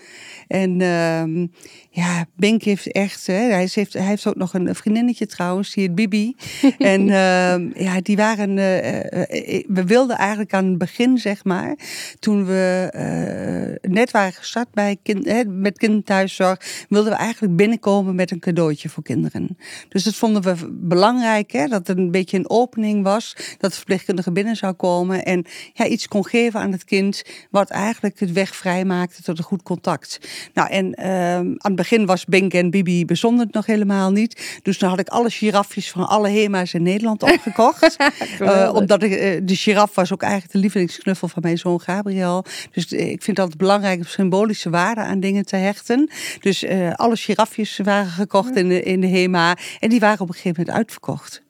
En 0.47 0.81
ehm, 0.81 1.47
ja, 1.93 2.25
Bink 2.35 2.63
heeft 2.63 2.91
echt, 2.91 3.27
hè, 3.27 3.33
hij, 3.33 3.69
heeft, 3.73 3.93
hij 3.93 4.05
heeft 4.05 4.27
ook 4.27 4.35
nog 4.35 4.53
een 4.53 4.75
vriendinnetje 4.75 5.25
trouwens, 5.25 5.73
die 5.73 5.83
heet 5.83 5.95
Bibi. 5.95 6.35
en 6.77 7.09
ehm, 7.09 7.83
ja, 7.83 8.01
die 8.01 8.15
waren, 8.15 8.57
eh, 8.57 8.97
eh, 8.97 9.57
eh, 9.57 9.65
we 9.67 9.85
wilden 9.85 10.17
eigenlijk 10.17 10.53
aan 10.53 10.65
het 10.65 10.77
begin, 10.77 11.17
zeg 11.17 11.43
maar, 11.43 11.75
toen 12.19 12.45
we 12.45 13.79
net 13.81 14.11
waren 14.11 14.33
gestart 14.33 14.71
bij 14.71 14.97
kind, 15.03 15.25
hè, 15.25 15.45
met 15.45 15.77
kinderthuiszorg, 15.77 16.85
wilden 16.89 17.11
we 17.11 17.17
eigenlijk 17.17 17.55
binnenkomen 17.55 18.15
met 18.15 18.31
een 18.31 18.39
cadeautje 18.39 18.89
voor 18.89 19.03
kinderen. 19.03 19.57
Dus 19.89 20.03
dat 20.03 20.15
vonden 20.15 20.41
we 20.41 20.69
belangrijk, 20.71 21.51
hè, 21.51 21.67
dat 21.67 21.87
er 21.87 21.97
een 21.97 22.11
beetje 22.11 22.37
een 22.37 22.49
opening 22.49 23.03
was, 23.03 23.35
dat 23.57 23.71
de 23.71 23.77
verpleegkundige 23.77 24.31
binnen 24.31 24.55
zou 24.55 24.73
komen 24.73 25.25
en 25.25 25.45
ja, 25.73 25.85
iets 25.85 26.07
kon 26.07 26.25
geven 26.25 26.59
aan 26.59 26.71
het 26.71 26.83
kind, 26.83 27.23
wat 27.49 27.69
eigenlijk 27.69 28.19
het 28.19 28.31
weg 28.31 28.55
vrij 28.55 28.85
maakte 28.85 29.23
tot 29.23 29.37
een 29.37 29.43
goed 29.43 29.63
contact. 29.63 30.19
Nou, 30.53 30.69
en 30.69 30.93
ehm, 30.93 31.53
aan 31.57 31.71
het 31.71 31.80
begin 31.81 32.05
was 32.05 32.25
Bink 32.25 32.53
en 32.53 32.69
Bibi 32.69 33.05
bijzonder 33.05 33.47
nog 33.51 33.65
helemaal 33.65 34.11
niet. 34.11 34.59
Dus 34.63 34.77
dan 34.77 34.89
had 34.89 34.99
ik 34.99 35.07
alle 35.07 35.29
giraffjes 35.29 35.91
van 35.91 36.07
alle 36.07 36.29
HEMA's 36.29 36.73
in 36.73 36.83
Nederland 36.83 37.23
opgekocht. 37.33 37.95
Eh, 38.39 38.71
omdat 38.73 39.03
ik, 39.03 39.11
eh, 39.11 39.39
de 39.43 39.55
giraf 39.55 39.95
was 39.95 40.13
ook 40.13 40.21
eigenlijk 40.21 40.53
de 40.53 40.59
lievelingsknuffel 40.59 41.27
van 41.27 41.41
mijn 41.41 41.57
zoon 41.57 41.81
Gabriel. 41.81 42.45
Dus 42.71 42.91
eh, 42.91 43.09
ik 43.09 43.23
vind 43.23 43.37
dat 43.37 43.57
belangrijk 43.57 43.97
om 43.97 44.05
symbolische 44.05 44.69
waarde 44.69 45.01
aan 45.01 45.19
dingen 45.19 45.45
te 45.45 45.55
hechten. 45.55 46.09
Dus 46.39 46.65
alle 46.91 47.15
giraffjes 47.15 47.79
waren 47.83 48.11
gekocht 48.11 48.55
in 48.55 48.69
de, 48.69 48.83
in 48.83 49.01
de 49.01 49.07
HEMA. 49.07 49.57
En 49.79 49.89
die 49.89 49.99
waren 49.99 50.19
op 50.19 50.27
een 50.27 50.33
gegeven 50.33 50.59
moment 50.59 50.77
uitverkocht. 50.77 51.41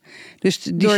Dus 0.42 0.60
die 0.64 0.90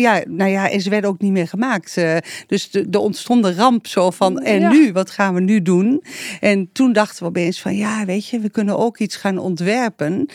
ja, 0.00 0.22
nou 0.28 0.50
ja, 0.50 0.70
en 0.70 0.80
ze 0.80 0.90
werden 0.90 1.10
ook 1.10 1.20
niet 1.20 1.32
meer 1.32 1.48
gemaakt. 1.48 1.96
Eh, 1.96 2.16
dus 2.46 2.70
de- 2.70 2.86
er 2.90 2.98
ontstond 2.98 3.44
een 3.44 3.54
ramp 3.54 3.86
zo 3.86 4.10
van, 4.10 4.38
en 4.38 4.60
Ja. 4.60 4.70
nu, 4.70 4.92
wat 4.92 5.10
gaan 5.10 5.34
we 5.34 5.40
nu 5.40 5.62
doen? 5.62 6.02
En 6.40 6.68
toen 6.72 6.92
dachten 6.92 7.22
we 7.22 7.28
opeens 7.28 7.60
van, 7.60 7.76
ja, 7.76 8.04
weet 8.04 8.26
je, 8.26 8.38
we 8.38 8.50
kunnen 8.50 8.78
ook 8.78 8.98
iets 8.98 9.16
gaan 9.16 9.38
ontwerpen 9.38 10.26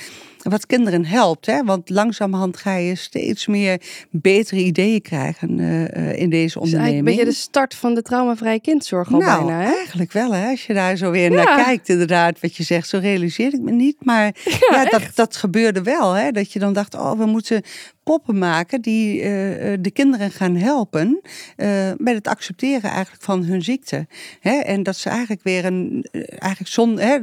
wat 0.49 0.65
kinderen 0.65 1.05
helpt. 1.05 1.45
Hè? 1.45 1.63
Want 1.63 1.89
langzamerhand 1.89 2.57
ga 2.57 2.75
je 2.75 2.95
steeds 2.95 3.47
meer 3.47 3.81
betere 4.09 4.63
ideeën 4.63 5.01
krijgen 5.01 5.59
eh, 5.59 5.83
eh, 5.83 6.19
in 6.19 6.29
deze 6.29 6.59
Dus 6.59 6.73
eigenlijk 6.73 6.73
een 6.73 6.79
onderneming. 6.79 7.05
beetje 7.05 7.25
de 7.25 7.31
start 7.31 7.75
van 7.75 7.93
de 7.93 8.01
traumavrije 8.01 8.61
kindzorg 8.61 9.13
al 9.13 9.19
nou, 9.19 9.45
bijna, 9.45 9.61
hè? 9.61 9.75
eigenlijk 9.75 10.11
wel, 10.11 10.33
hè? 10.33 10.49
als 10.49 10.65
je 10.65 10.73
daar 10.73 10.95
zo 10.97 11.11
weer 11.11 11.31
Ja. 11.31 11.43
naar 11.43 11.63
kijkt, 11.63 11.89
inderdaad, 11.89 12.39
wat 12.39 12.55
je 12.55 12.63
zegt, 12.63 12.87
zo 12.87 12.97
realiseer 12.97 13.53
ik 13.53 13.61
me 13.61 13.71
niet. 13.71 13.95
Maar 14.05 14.35
ja, 14.71 14.85
dat, 14.85 15.01
dat 15.15 15.35
gebeurde 15.35 15.81
wel, 15.81 16.13
hè? 16.13 16.31
dat 16.31 16.51
je 16.53 16.59
dan 16.59 16.73
dacht, 16.73 16.95
oh, 16.95 17.11
we 17.17 17.25
moeten 17.25 17.61
poppen 18.05 18.37
maken 18.37 18.81
die 18.81 19.21
eh, 19.21 19.73
eh, 19.73 19.79
de 19.81 19.91
kinderen 19.91 20.31
gaan 20.31 20.55
helpen 20.55 21.21
eh, 21.55 21.91
met 21.97 22.15
het 22.15 22.27
accepteren 22.27 22.89
eigenlijk 22.89 23.23
van 23.23 23.43
hun 23.43 23.63
ziekte. 23.63 24.07
Hè? 24.39 24.59
En 24.59 24.83
dat 24.83 24.95
ze 24.95 25.09
eigenlijk 25.09 25.43
weer 25.43 25.65
een, 25.65 26.05
eigenlijk 26.11 26.71
zon, 26.71 26.99
hè, 26.99 27.17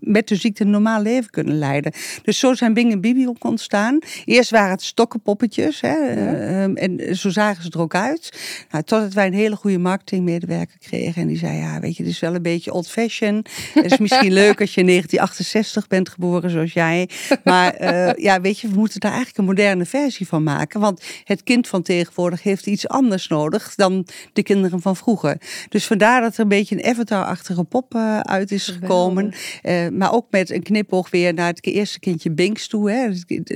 met 0.00 0.28
de 0.28 0.36
ziekte 0.36 0.62
een 0.62 0.70
normaal 0.70 1.02
leven 1.02 1.30
kunnen 1.30 1.58
leiden. 1.58 1.92
Dus 2.22 2.38
zo 2.38 2.54
zijn 2.54 2.74
Bing 2.74 2.92
en 2.92 3.00
Bibi 3.00 3.28
ook 3.28 3.44
ontstaan. 3.44 3.98
Eerst 4.24 4.50
waren 4.50 4.70
het 4.70 4.82
stokkenpoppetjes 4.82 5.80
hè? 5.80 5.96
eh, 5.96 6.62
ehm, 6.62 6.76
en 6.76 7.16
zo 7.16 7.30
zagen 7.30 7.62
ze 7.62 7.70
er 7.70 7.80
ook 7.80 7.94
uit. 7.94 8.38
Nou, 8.70 8.84
totdat 8.84 9.12
wij 9.12 9.26
een 9.26 9.32
hele 9.32 9.56
goede 9.56 9.78
marketingmedewerker 9.78 10.78
kregen 10.78 11.22
en 11.22 11.28
die 11.28 11.38
zei, 11.38 11.56
ja, 11.56 11.80
weet 11.80 11.96
je, 11.96 12.02
dit 12.02 12.12
is 12.12 12.20
wel 12.20 12.34
een 12.34 12.42
beetje 12.42 12.72
old 12.72 12.90
fashion. 12.90 13.44
Het 13.74 13.84
is 13.84 13.98
misschien 13.98 14.32
leuk 14.42 14.60
als 14.60 14.74
je 14.74 14.80
in 14.80 14.86
1968 14.86 15.86
bent 15.86 16.08
geboren 16.08 16.50
zoals 16.50 16.72
jij. 16.72 17.08
Maar 17.44 17.86
ja, 18.20 18.40
weet 18.40 18.58
je, 18.58 18.68
we 18.68 18.74
moeten 18.74 19.00
daar 19.00 19.12
eigenlijk 19.12 19.38
een 19.38 19.54
moderne 19.54 19.84
versie 19.84 20.26
van 20.28 20.42
maken. 20.42 20.80
Want 20.80 21.04
het 21.24 21.42
kind 21.42 21.68
van 21.68 21.82
tegenwoordig 21.82 22.42
heeft 22.42 22.66
iets 22.66 22.88
anders 22.88 23.28
nodig 23.28 23.74
dan 23.74 24.06
de 24.32 24.42
kinderen 24.42 24.80
van 24.80 24.96
vroeger. 24.96 25.36
Dus 25.68 25.86
vandaar 25.86 26.20
dat 26.20 26.34
er 26.34 26.40
een 26.40 26.48
beetje 26.48 26.74
een 26.74 26.90
Avatar-achtige 26.90 27.64
pop 27.64 27.94
uh, 27.94 28.20
uit 28.20 28.50
is 28.50 28.66
gekomen. 28.66 29.32
Uh, 29.62 29.88
maar 29.88 30.12
ook 30.12 30.26
met 30.30 30.50
een 30.50 30.62
knipoog 30.62 31.10
weer 31.10 31.34
naar 31.34 31.48
het 31.48 31.66
eerste 31.66 32.00
kindje 32.00 32.30
Binks 32.30 32.68
toe. 32.68 32.90
Hè. 32.90 33.10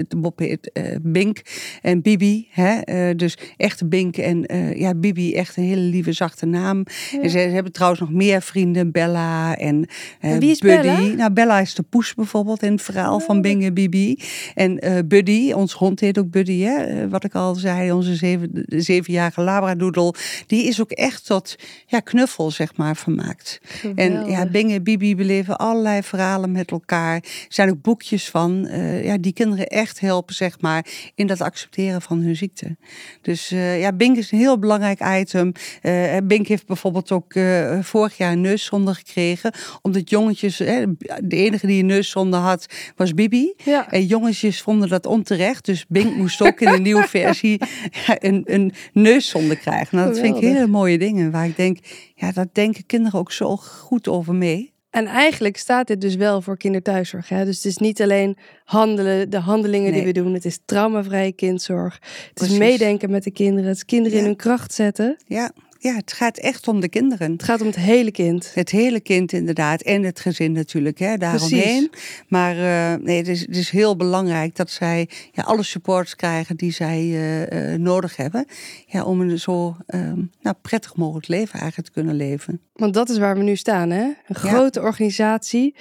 De 0.09 0.17
mop 0.17 0.39
heet 0.39 0.71
uh, 0.73 0.97
Bink 1.03 1.43
en 1.83 2.03
Bibi. 2.03 2.49
Hè. 2.51 3.15
dus 3.15 3.39
echte 3.57 3.87
Bink 3.87 4.17
en 4.17 4.47
ja, 4.77 4.95
Bibi, 4.95 5.35
echt 5.35 5.57
een 5.57 5.65
hele 5.65 5.81
lieve, 5.81 6.13
zachte 6.13 6.47
naam. 6.47 6.85
Ja. 7.11 7.21
En 7.21 7.31
ze, 7.31 7.39
hebben 7.39 7.73
trouwens 7.73 8.01
nog 8.01 8.13
meer 8.13 8.43
vrienden, 8.43 8.91
Bella 8.91 9.57
en, 9.57 9.87
en 10.21 10.39
wie 10.39 10.51
is 10.51 10.59
Buddy. 10.59 10.83
Bella? 10.83 11.15
Nou, 11.15 11.33
Bella 11.33 11.61
is 11.61 11.75
de 11.75 11.83
poes 11.83 12.15
bijvoorbeeld 12.15 12.63
in 12.63 12.73
het 12.73 12.83
verhaal 12.83 13.21
van 13.21 13.41
Bing 13.41 13.65
en 13.65 13.75
Bibi. 13.75 14.19
En 14.55 14.81
Buddy, 15.09 15.53
ons 15.53 15.73
hond 15.73 16.01
heet 16.01 16.19
ook 16.19 16.31
Buddy, 16.31 16.62
hè. 16.67 17.09
wat 17.09 17.25
ik 17.25 17.35
al 17.35 17.55
zei, 17.55 17.93
onze 17.93 18.15
zeven, 18.15 18.65
zevenjarige 18.67 19.41
labradoodle. 19.41 20.15
Die 20.47 20.67
is 20.67 20.81
ook 20.81 20.91
echt 20.91 21.27
tot 21.27 21.57
ja, 21.87 22.01
knuffel, 22.01 22.51
zeg 22.51 22.77
maar, 22.77 22.97
vermaakt. 22.97 23.61
En 23.95 24.27
ja, 24.27 24.47
Bing 24.47 24.73
en 24.73 24.83
Bibi 24.83 25.17
beleven 25.17 25.59
allerlei 25.59 26.03
verhalen 26.03 26.53
met 26.53 26.71
elkaar. 26.71 27.15
Er 27.15 27.23
zijn 27.49 27.71
ook 27.71 27.83
boekjes 27.83 28.31
van, 28.31 28.67
uh, 28.67 29.05
ja, 29.05 29.19
die 29.19 29.33
kinderen 29.33 29.67
echt 29.67 30.01
helpen, 30.01 30.35
zeg 30.35 30.61
maar, 30.61 30.87
in 31.15 31.27
dat 31.27 31.41
accepteren 31.41 32.03
van 32.03 32.21
hun 32.21 32.37
ziekte. 32.37 32.77
Dus 33.21 33.53
uh, 33.53 33.81
ja, 33.81 33.93
Bing 33.93 34.17
is 34.17 34.33
een 34.33 34.39
heel 34.39 34.59
belangrijk 34.59 35.01
item. 35.21 35.53
Uh, 35.83 36.17
Bink 36.25 36.47
heeft 36.47 36.67
bijvoorbeeld 36.67 37.13
ook 37.13 37.35
vorig 37.81 38.17
jaar 38.17 38.33
een 38.33 38.41
neuszonde 38.41 38.95
gekregen, 38.95 39.53
omdat 39.83 40.11
jongetjes, 40.11 40.57
de 40.57 40.97
enige 41.29 41.67
die 41.67 41.81
een 41.81 41.87
neuszonde 41.87 42.37
had, 42.37 42.67
was 42.97 43.15
Bibi. 43.15 43.55
Ja. 43.65 43.91
En 43.91 44.07
jongetjes 44.07 44.61
vonden 44.61 44.89
dat 44.89 45.07
onterecht, 45.07 45.65
dus 45.65 45.85
Bink 45.89 46.17
moest 46.17 46.43
ook 46.43 46.52
in 46.61 46.69
een 46.69 46.83
nieuwe 46.83 47.09
versie 47.09 47.61
een, 48.19 48.43
een 48.45 48.73
neuszonde 48.93 49.57
krijgen. 49.57 49.97
Nou, 49.97 50.09
dat 50.09 50.19
vind 50.19 50.37
ik 50.37 50.43
hele 50.43 50.67
mooie 50.67 50.99
dingen, 50.99 51.31
waar 51.31 51.47
ik 51.47 51.57
denk, 51.57 51.79
ja, 52.15 52.33
dat 52.33 52.49
denken 52.53 52.87
kinderen 52.87 53.19
ook 53.19 53.33
zo 53.33 53.57
goed 53.57 54.09
over 54.09 54.35
mee. 54.35 54.73
En 54.91 55.07
eigenlijk 55.07 55.57
staat 55.57 55.87
dit 55.87 56.01
dus 56.01 56.15
wel 56.15 56.43
voor 56.43 56.57
kinderthuiszorg. 56.57 57.29
Hè? 57.29 57.45
Dus 57.45 57.57
het 57.57 57.65
is 57.65 57.77
niet 57.77 58.03
alleen 58.03 58.37
handelen, 58.65 59.31
de 59.31 59.39
handelingen 59.39 59.93
die 59.93 60.05
we 60.05 60.13
doen. 60.13 60.35
Het 60.35 60.45
is 60.45 60.59
traumavrije 60.65 61.33
kindzorg. 61.33 61.95
Het 61.95 62.33
Precies. 62.35 62.53
is 62.53 62.59
meedenken 62.59 63.11
met 63.11 63.25
de 63.25 63.31
kinderen. 63.31 63.69
Het 63.69 63.77
is 63.77 63.85
kinderen 63.85 64.19
in 64.19 64.25
hun 64.25 64.37
kracht 64.37 64.75
zetten. 64.75 65.17
Ja, 65.27 65.53
ja, 65.83 65.95
het 65.95 66.13
gaat 66.13 66.39
echt 66.39 66.69
om 66.69 66.81
de 66.81 66.89
kinderen. 66.89 67.33
Het 67.33 67.43
gaat 67.43 67.61
om 67.61 67.67
het 67.67 67.77
hele 67.77 68.11
kind. 68.11 68.55
Het 68.55 68.71
hele 68.71 69.01
kind 69.01 69.33
inderdaad. 69.33 69.83
En 69.83 70.03
het 70.03 70.21
gezin 70.21 70.53
natuurlijk, 70.53 70.99
hè, 70.99 71.17
daaromheen. 71.17 71.89
Precies. 71.91 72.25
Maar 72.29 72.57
uh, 72.57 73.05
nee, 73.05 73.17
het 73.17 73.29
is, 73.29 73.41
het 73.41 73.57
is 73.57 73.71
heel 73.71 73.97
belangrijk 73.97 74.57
dat 74.57 74.71
zij 74.71 75.09
ja, 75.33 75.43
alle 75.43 75.63
supports 75.63 76.17
krijgen 76.17 76.57
die 76.57 76.73
zij 76.73 77.03
uh, 77.03 77.73
uh, 77.73 77.79
nodig 77.79 78.17
hebben. 78.17 78.47
Ja, 78.87 79.05
om 79.05 79.21
een 79.21 79.39
zo 79.39 79.77
nou, 80.41 80.57
prettig 80.63 80.97
mogelijk 80.97 81.29
leven 81.29 81.61
eigenlijk 81.61 81.89
te 81.89 81.95
kunnen 81.95 82.15
leven. 82.15 82.61
Want 82.73 82.95
dat 82.95 83.09
is 83.09 83.19
waar 83.19 83.37
we 83.37 83.43
nu 83.43 83.57
staan, 83.57 83.91
hè? 83.91 84.05
Een 84.27 84.35
grote 84.35 84.81
ja. 84.81 84.87
organisatie. 84.87 85.75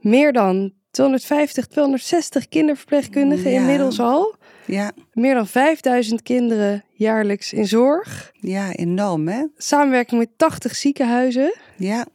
Meer 0.00 0.32
dan 0.32 0.72
250, 0.90 1.66
260 1.66 2.48
kinderverpleegkundigen 2.48 3.50
ja. 3.50 3.60
inmiddels 3.60 4.00
al. 4.00 4.36
Ja. 4.68 4.92
Meer 5.12 5.34
dan 5.34 5.46
5000 5.46 6.22
kinderen 6.22 6.84
jaarlijks 6.92 7.52
in 7.52 7.66
zorg. 7.66 8.32
Ja, 8.32 8.72
enorm 8.72 9.28
hè? 9.28 9.44
Samenwerking 9.56 10.20
met 10.20 10.30
80 10.36 10.76
ziekenhuizen. 10.76 11.54
Ja. 11.76 12.06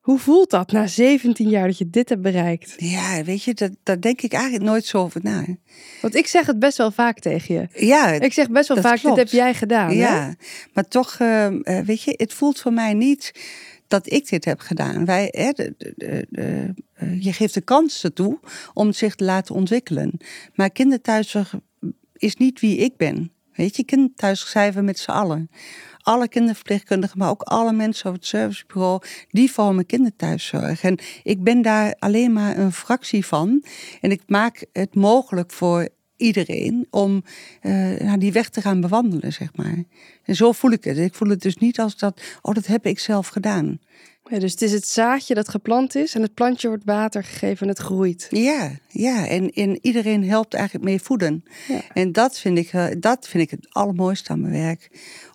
Hoe 0.00 0.18
voelt 0.18 0.50
dat 0.50 0.72
na 0.72 0.86
17 0.86 1.48
jaar 1.48 1.66
dat 1.66 1.78
je 1.78 1.90
dit 1.90 2.08
hebt 2.08 2.22
bereikt? 2.22 2.74
Ja, 2.76 3.24
weet 3.24 3.42
je, 3.42 3.54
dat, 3.54 3.70
daar 3.82 4.00
denk 4.00 4.20
ik 4.20 4.32
eigenlijk 4.32 4.64
nooit 4.64 4.84
zo 4.84 4.98
over 4.98 5.20
na. 5.22 5.44
Want 6.00 6.14
ik 6.14 6.26
zeg 6.26 6.46
het 6.46 6.58
best 6.58 6.78
wel 6.78 6.90
vaak 6.90 7.18
tegen 7.18 7.54
je. 7.54 7.86
Ja, 7.86 8.06
ik 8.06 8.32
zeg 8.32 8.50
best 8.50 8.68
wel 8.68 8.80
vaak, 8.80 8.98
klopt. 8.98 9.16
dit 9.16 9.24
heb 9.24 9.40
jij 9.40 9.54
gedaan. 9.54 9.96
Ja, 9.96 10.24
hè? 10.24 10.30
maar 10.72 10.88
toch, 10.88 11.18
uh, 11.18 11.48
weet 11.84 12.02
je, 12.02 12.14
het 12.16 12.32
voelt 12.32 12.60
voor 12.60 12.72
mij 12.72 12.94
niet 12.94 13.32
dat 13.88 14.12
ik 14.12 14.28
dit 14.28 14.44
heb 14.44 14.60
gedaan. 14.60 15.04
Wij, 15.04 15.28
hè, 15.30 15.50
de, 15.50 15.74
de, 15.76 16.26
de, 16.30 16.74
je 17.20 17.32
geeft 17.32 17.54
de 17.54 17.60
kans 17.60 18.04
ertoe 18.04 18.38
om 18.74 18.92
zich 18.92 19.14
te 19.14 19.24
laten 19.24 19.54
ontwikkelen. 19.54 20.20
Maar 20.54 20.70
kinderthuiszorg 20.70 21.54
is 22.20 22.36
niet 22.36 22.60
wie 22.60 22.76
ik 22.76 22.96
ben. 22.96 23.32
Weet 23.54 23.76
je, 23.76 23.84
kinderthuiszorg 23.84 24.50
zijn 24.50 24.72
we 24.72 24.80
met 24.80 24.98
z'n 24.98 25.10
allen. 25.10 25.50
Alle 25.98 26.28
kinderverpleegkundigen, 26.28 27.18
maar 27.18 27.30
ook 27.30 27.42
alle 27.42 27.72
mensen 27.72 28.08
op 28.08 28.14
het 28.14 28.26
servicebureau, 28.26 29.02
die 29.28 29.50
vormen 29.50 29.86
kinderthuiszorg. 29.86 30.82
En 30.82 30.98
ik 31.22 31.42
ben 31.42 31.62
daar 31.62 31.94
alleen 31.98 32.32
maar 32.32 32.58
een 32.58 32.72
fractie 32.72 33.26
van. 33.26 33.64
En 34.00 34.10
ik 34.10 34.22
maak 34.26 34.64
het 34.72 34.94
mogelijk 34.94 35.50
voor 35.50 35.88
iedereen 36.16 36.86
om 36.90 37.24
uh, 37.62 38.14
die 38.18 38.32
weg 38.32 38.48
te 38.48 38.60
gaan 38.60 38.80
bewandelen, 38.80 39.32
zeg 39.32 39.48
maar. 39.54 39.84
En 40.24 40.34
zo 40.34 40.52
voel 40.52 40.70
ik 40.70 40.84
het. 40.84 40.98
Ik 40.98 41.14
voel 41.14 41.28
het 41.28 41.42
dus 41.42 41.56
niet 41.56 41.80
als 41.80 41.96
dat, 41.96 42.20
oh, 42.42 42.54
dat 42.54 42.66
heb 42.66 42.86
ik 42.86 42.98
zelf 42.98 43.28
gedaan. 43.28 43.78
Ja, 44.24 44.38
dus 44.38 44.50
het 44.50 44.62
is 44.62 44.72
het 44.72 44.86
zaadje 44.86 45.34
dat 45.34 45.48
geplant 45.48 45.94
is 45.94 46.14
en 46.14 46.22
het 46.22 46.34
plantje 46.34 46.68
wordt 46.68 46.84
water 46.84 47.24
gegeven 47.24 47.62
en 47.62 47.68
het 47.68 47.78
groeit. 47.78 48.26
Ja, 48.30 48.70
ja. 48.88 49.26
En, 49.26 49.50
en 49.50 49.78
iedereen 49.82 50.24
helpt 50.24 50.54
eigenlijk 50.54 50.84
mee 50.84 51.00
voeden. 51.00 51.44
Ja. 51.68 51.80
En 51.92 52.12
dat 52.12 52.38
vind, 52.38 52.58
ik, 52.58 53.02
dat 53.02 53.28
vind 53.28 53.42
ik 53.42 53.50
het 53.50 53.66
allermooiste 53.70 54.30
aan 54.32 54.40
mijn 54.40 54.52
werk. 54.52 54.90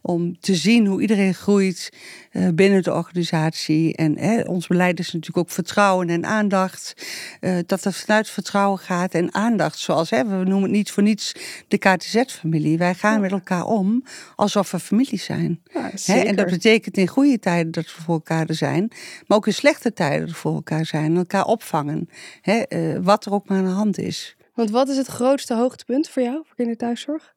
Om 0.07 0.39
te 0.39 0.55
zien 0.55 0.85
hoe 0.85 1.01
iedereen 1.01 1.33
groeit 1.33 1.89
uh, 2.31 2.47
binnen 2.53 2.83
de 2.83 2.93
organisatie. 2.93 3.95
En 3.95 4.17
hè, 4.17 4.41
ons 4.41 4.67
beleid 4.67 4.99
is 4.99 5.05
natuurlijk 5.05 5.37
ook 5.37 5.49
vertrouwen 5.49 6.09
en 6.09 6.25
aandacht. 6.25 6.93
Uh, 7.41 7.57
dat 7.65 7.83
het 7.83 7.95
vanuit 7.95 8.29
vertrouwen 8.29 8.79
gaat 8.79 9.13
en 9.13 9.33
aandacht. 9.33 9.79
Zoals 9.79 10.09
hè, 10.09 10.25
we 10.25 10.35
noemen 10.35 10.61
het 10.61 10.71
niet 10.71 10.91
voor 10.91 11.03
niets 11.03 11.35
de 11.67 11.77
KTZ-familie. 11.77 12.77
Wij 12.77 12.93
gaan 12.93 13.13
ja. 13.13 13.19
met 13.19 13.31
elkaar 13.31 13.65
om 13.65 14.03
alsof 14.35 14.71
we 14.71 14.79
familie 14.79 15.19
zijn. 15.19 15.61
Ja, 15.73 15.91
hè, 16.05 16.19
en 16.19 16.35
dat 16.35 16.49
betekent 16.49 16.97
in 16.97 17.07
goede 17.07 17.39
tijden 17.39 17.71
dat 17.71 17.95
we 17.95 18.01
voor 18.01 18.13
elkaar 18.13 18.45
er 18.45 18.55
zijn. 18.55 18.91
Maar 19.27 19.37
ook 19.37 19.47
in 19.47 19.53
slechte 19.53 19.93
tijden 19.93 20.33
voor 20.33 20.53
elkaar 20.53 20.85
zijn. 20.85 21.05
En 21.05 21.17
elkaar 21.17 21.45
opvangen. 21.45 22.09
Hè, 22.41 22.63
uh, 22.69 22.99
wat 23.01 23.25
er 23.25 23.31
ook 23.31 23.47
maar 23.47 23.57
aan 23.57 23.63
de 23.65 23.69
hand 23.69 23.97
is. 23.97 24.35
Want 24.53 24.69
wat 24.69 24.89
is 24.89 24.97
het 24.97 25.07
grootste 25.07 25.53
hoogtepunt 25.53 26.09
voor 26.09 26.21
jou, 26.21 26.43
voor 26.45 26.55
kinderthuiszorg? 26.55 27.34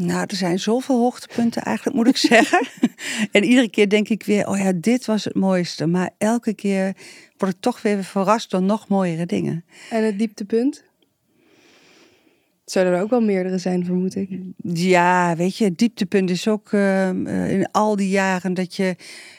Nou, 0.00 0.24
er 0.26 0.36
zijn 0.36 0.58
zoveel 0.58 0.98
hoogtepunten 0.98 1.62
eigenlijk, 1.62 1.96
moet 1.96 2.08
ik 2.08 2.16
zeggen. 2.36 2.66
en 3.32 3.44
iedere 3.44 3.70
keer 3.70 3.88
denk 3.88 4.08
ik 4.08 4.22
weer, 4.22 4.46
oh 4.46 4.58
ja, 4.58 4.72
dit 4.76 5.04
was 5.04 5.24
het 5.24 5.34
mooiste. 5.34 5.86
Maar 5.86 6.10
elke 6.18 6.54
keer 6.54 6.96
word 7.36 7.52
ik 7.52 7.60
toch 7.60 7.82
weer 7.82 8.04
verrast 8.04 8.50
door 8.50 8.62
nog 8.62 8.88
mooiere 8.88 9.26
dingen. 9.26 9.64
En 9.90 10.04
het 10.04 10.18
dieptepunt? 10.18 10.88
Zullen 12.64 12.92
er 12.92 13.02
ook 13.02 13.10
wel 13.10 13.20
meerdere 13.20 13.58
zijn, 13.58 13.84
vermoed 13.84 14.14
ik. 14.14 14.28
Ja, 14.62 15.36
weet 15.36 15.56
je, 15.56 15.64
het 15.64 15.78
dieptepunt 15.78 16.30
is 16.30 16.48
ook 16.48 16.72
uh, 16.72 17.08
in 17.50 17.68
al 17.70 17.96
die 17.96 18.08
jaren 18.08 18.54
dat 18.54 18.76
je 18.76 18.96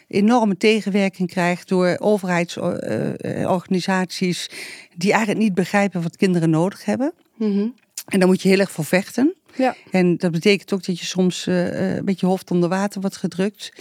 enorme 0.08 0.58
tegenwerking 0.58 1.30
krijgt 1.30 1.68
door 1.68 1.96
overheidsorganisaties 2.00 4.50
die 4.96 5.12
eigenlijk 5.12 5.44
niet 5.44 5.54
begrijpen 5.54 6.02
wat 6.02 6.18
kinderen 6.18 6.50
nodig 6.50 6.86
hebben. 6.86 7.14
Mm 7.38 7.52
-hmm. 7.52 7.74
En 8.06 8.20
daar 8.20 8.28
moet 8.28 8.42
je 8.42 8.50
heel 8.50 8.60
erg 8.60 8.72
voor 8.72 8.86
vechten. 8.86 9.36
Ja. 9.56 9.76
En 9.92 10.18
dat 10.18 10.32
betekent 10.32 10.74
ook 10.74 10.86
dat 10.86 11.00
je 11.00 11.06
soms 11.06 11.46
een 11.46 12.06
beetje 12.06 12.26
hoofd 12.26 12.52
onder 12.52 12.70
water 12.70 13.02
wordt 13.02 13.18
gedrukt. 13.18 13.72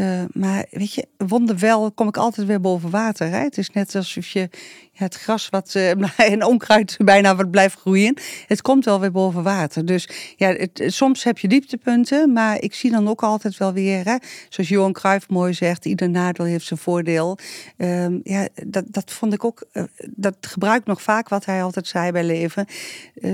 Uh, 0.00 0.22
maar 0.32 0.64
weet 0.70 0.94
je, 0.94 1.06
wonderwel 1.16 1.92
kom 1.92 2.08
ik 2.08 2.16
altijd 2.16 2.46
weer 2.46 2.60
boven 2.60 2.90
water. 2.90 3.30
Hè? 3.30 3.38
Het 3.38 3.58
is 3.58 3.70
net 3.70 3.94
alsof 3.94 4.26
je 4.26 4.48
ja, 4.92 5.04
het 5.04 5.14
gras 5.14 5.48
wat 5.48 5.74
uh, 5.76 5.90
en 6.16 6.44
onkruid 6.44 6.96
bijna 7.04 7.36
wat 7.36 7.50
blijft 7.50 7.78
groeien. 7.78 8.16
Het 8.46 8.62
komt 8.62 8.84
wel 8.84 9.00
weer 9.00 9.10
boven 9.10 9.42
water. 9.42 9.86
Dus 9.86 10.08
ja, 10.36 10.52
het, 10.52 10.82
soms 10.86 11.24
heb 11.24 11.38
je 11.38 11.48
dieptepunten, 11.48 12.32
maar 12.32 12.60
ik 12.60 12.74
zie 12.74 12.90
dan 12.90 13.08
ook 13.08 13.22
altijd 13.22 13.56
wel 13.56 13.72
weer, 13.72 14.04
hè, 14.04 14.16
zoals 14.48 14.68
Johan 14.68 14.92
Cruijff 14.92 15.28
mooi 15.28 15.54
zegt, 15.54 15.84
ieder 15.84 16.10
nadeel 16.10 16.46
heeft 16.46 16.66
zijn 16.66 16.80
voordeel. 16.80 17.38
Um, 17.76 18.20
ja, 18.24 18.48
dat, 18.66 18.84
dat 18.88 19.10
vond 19.10 19.32
ik 19.32 19.44
ook, 19.44 19.66
uh, 19.72 19.82
dat 20.14 20.36
gebruik 20.40 20.80
ik 20.80 20.86
nog 20.86 21.02
vaak 21.02 21.28
wat 21.28 21.44
hij 21.44 21.62
altijd 21.62 21.86
zei 21.86 22.12
bij 22.12 22.24
leven. 22.24 22.66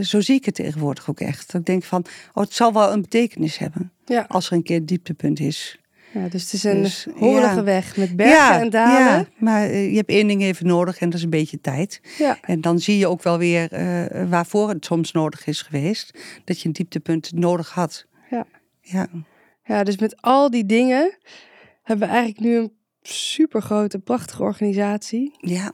Zo 0.03 0.21
zie 0.21 0.37
ik 0.37 0.45
het 0.45 0.55
tegenwoordig 0.55 1.11
ook 1.11 1.21
echt. 1.21 1.53
Dat 1.53 1.61
ik 1.61 1.67
denk 1.67 1.85
van, 1.85 2.05
oh, 2.35 2.43
het 2.43 2.53
zal 2.55 2.73
wel 2.73 2.93
een 2.93 3.01
betekenis 3.01 3.59
hebben 3.59 3.93
ja. 4.05 4.25
als 4.29 4.47
er 4.47 4.53
een 4.53 4.63
keer 4.63 4.87
dieptepunt 4.87 5.41
is. 5.41 5.79
Ja, 6.17 6.29
dus 6.29 6.43
het 6.43 6.53
is 6.53 6.65
een 6.65 6.83
dus, 6.83 7.07
horige 7.15 7.55
ja. 7.55 7.63
weg 7.63 7.97
met 7.97 8.17
bergen 8.17 8.37
ja, 8.37 8.61
en 8.61 8.71
dalen. 8.71 9.19
Ja, 9.19 9.27
maar 9.39 9.71
uh, 9.71 9.91
je 9.91 9.97
hebt 9.97 10.11
één 10.11 10.27
ding 10.27 10.43
even 10.43 10.67
nodig 10.67 10.99
en 10.99 11.09
dat 11.09 11.19
is 11.19 11.25
een 11.25 11.31
beetje 11.31 11.61
tijd. 11.61 12.01
Ja. 12.19 12.39
En 12.41 12.61
dan 12.61 12.79
zie 12.79 12.99
je 12.99 13.07
ook 13.07 13.23
wel 13.23 13.39
weer 13.39 13.73
uh, 13.73 14.29
waarvoor 14.29 14.69
het 14.69 14.85
soms 14.85 15.13
nodig 15.13 15.47
is 15.47 15.63
geweest. 15.63 16.19
Dat 16.45 16.61
je 16.61 16.67
een 16.67 16.73
dieptepunt 16.73 17.33
nodig 17.33 17.71
had. 17.71 18.07
Ja. 18.31 18.47
Ja, 18.81 19.09
ja 19.65 19.85
dus 19.85 19.99
met 19.99 20.23
al 20.23 20.51
die 20.51 20.67
dingen 20.67 21.19
hebben 21.83 22.09
we 22.09 22.15
eigenlijk 22.15 22.45
nu 22.45 22.57
een 22.57 22.73
super 23.03 23.63
grote, 23.63 23.99
prachtige 23.99 24.43
organisatie. 24.43 25.35
Ja. 25.39 25.73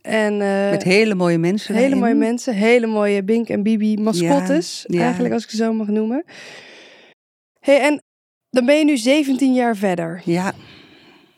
En, 0.00 0.32
uh, 0.32 0.70
met 0.70 0.82
hele 0.82 1.14
mooie 1.14 1.38
mensen. 1.38 1.74
Hele 1.74 1.86
daarin. 1.86 2.02
mooie 2.02 2.14
mensen, 2.14 2.54
hele 2.54 2.86
mooie 2.86 3.24
Bink 3.24 3.48
en 3.48 3.62
Bibi 3.62 3.96
mascottes, 3.96 4.84
Ja, 4.86 4.98
ja. 4.98 5.04
eigenlijk 5.04 5.34
als 5.34 5.44
ik 5.44 5.50
ze 5.50 5.56
zo 5.56 5.72
mag 5.72 5.86
noemen. 5.86 6.24
Hey, 7.60 7.80
en 7.80 8.02
dan 8.50 8.66
ben 8.66 8.78
je 8.78 8.84
nu 8.84 8.96
17 8.96 9.54
jaar 9.54 9.76
verder. 9.76 10.22
Ja. 10.24 10.52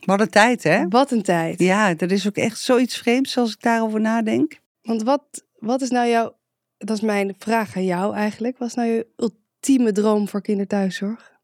Wat 0.01 0.20
een 0.20 0.31
tijd, 0.31 0.62
hè? 0.62 0.88
Wat 0.88 1.11
een 1.11 1.23
tijd. 1.23 1.59
Ja, 1.59 1.94
dat 1.94 2.11
is 2.11 2.27
ook 2.27 2.37
echt 2.37 2.61
zoiets 2.61 2.99
vreemds 2.99 3.37
als 3.37 3.53
ik 3.53 3.62
daarover 3.62 4.01
nadenk. 4.01 4.61
Want 4.83 5.03
wat, 5.03 5.23
wat 5.59 5.81
is 5.81 5.90
nou 5.90 6.09
jouw 6.09 6.38
dat 6.87 6.96
is 6.96 7.03
mijn 7.03 7.35
vraag 7.38 7.77
aan 7.77 7.85
jou 7.85 8.14
eigenlijk. 8.14 8.59
Wat 8.59 8.68
is 8.68 8.75
nou 8.75 8.88
je 8.88 9.07
ultieme 9.16 9.92
droom 9.92 10.29
voor 10.29 10.42
kinderthuiszorg? 10.42 11.38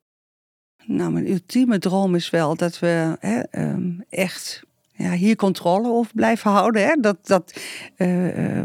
Nou, 0.85 1.13
mijn 1.13 1.31
ultieme 1.31 1.79
droom 1.79 2.15
is 2.15 2.31
wel 2.31 2.57
dat 2.57 2.79
we 2.79 3.17
hè, 3.21 3.41
ehm, 3.41 4.01
echt 4.09 4.63
ja, 4.97 5.11
hier 5.11 5.37
controle 5.37 5.89
over 5.89 6.13
blijven 6.15 6.51
houden. 6.51 6.83
Hè? 6.83 6.97
Dat, 7.01 7.27
dat, 7.27 7.61
uh, 7.97 8.59
uh, 8.59 8.65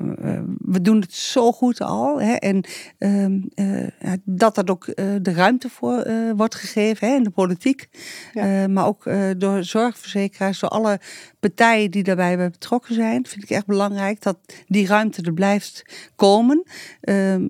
we 0.58 0.82
doen 0.82 1.02
het 1.02 1.14
zo 1.14 1.52
goed 1.52 1.82
al. 1.82 2.22
Hè? 2.22 2.34
En 2.34 2.64
uh, 3.00 4.14
dat 4.24 4.58
er 4.58 4.72
ook 4.72 4.86
de 4.96 5.34
ruimte 5.34 5.70
voor 5.70 6.06
wordt 6.36 6.56
gegeven 6.56 7.08
hè? 7.08 7.16
in 7.16 7.24
de 7.24 7.30
politiek. 7.30 7.90
Ja. 8.34 8.68
maar 8.68 8.86
ook 8.86 9.10
door 9.38 9.64
zorgverzekeraars, 9.64 10.60
door 10.60 10.70
alle 10.70 11.00
partijen 11.40 11.92
die 11.92 12.04
daarbij 12.04 12.38
betrokken 12.38 12.96
zijn. 12.96 13.26
Vind 13.26 13.44
ik 13.44 13.50
echt 13.50 13.66
belangrijk 13.66 14.22
dat 14.22 14.38
die 14.68 14.88
ruimte 14.88 15.22
er 15.22 15.34
blijft 15.34 15.84
komen. 16.16 16.64
Ehm, 17.02 17.48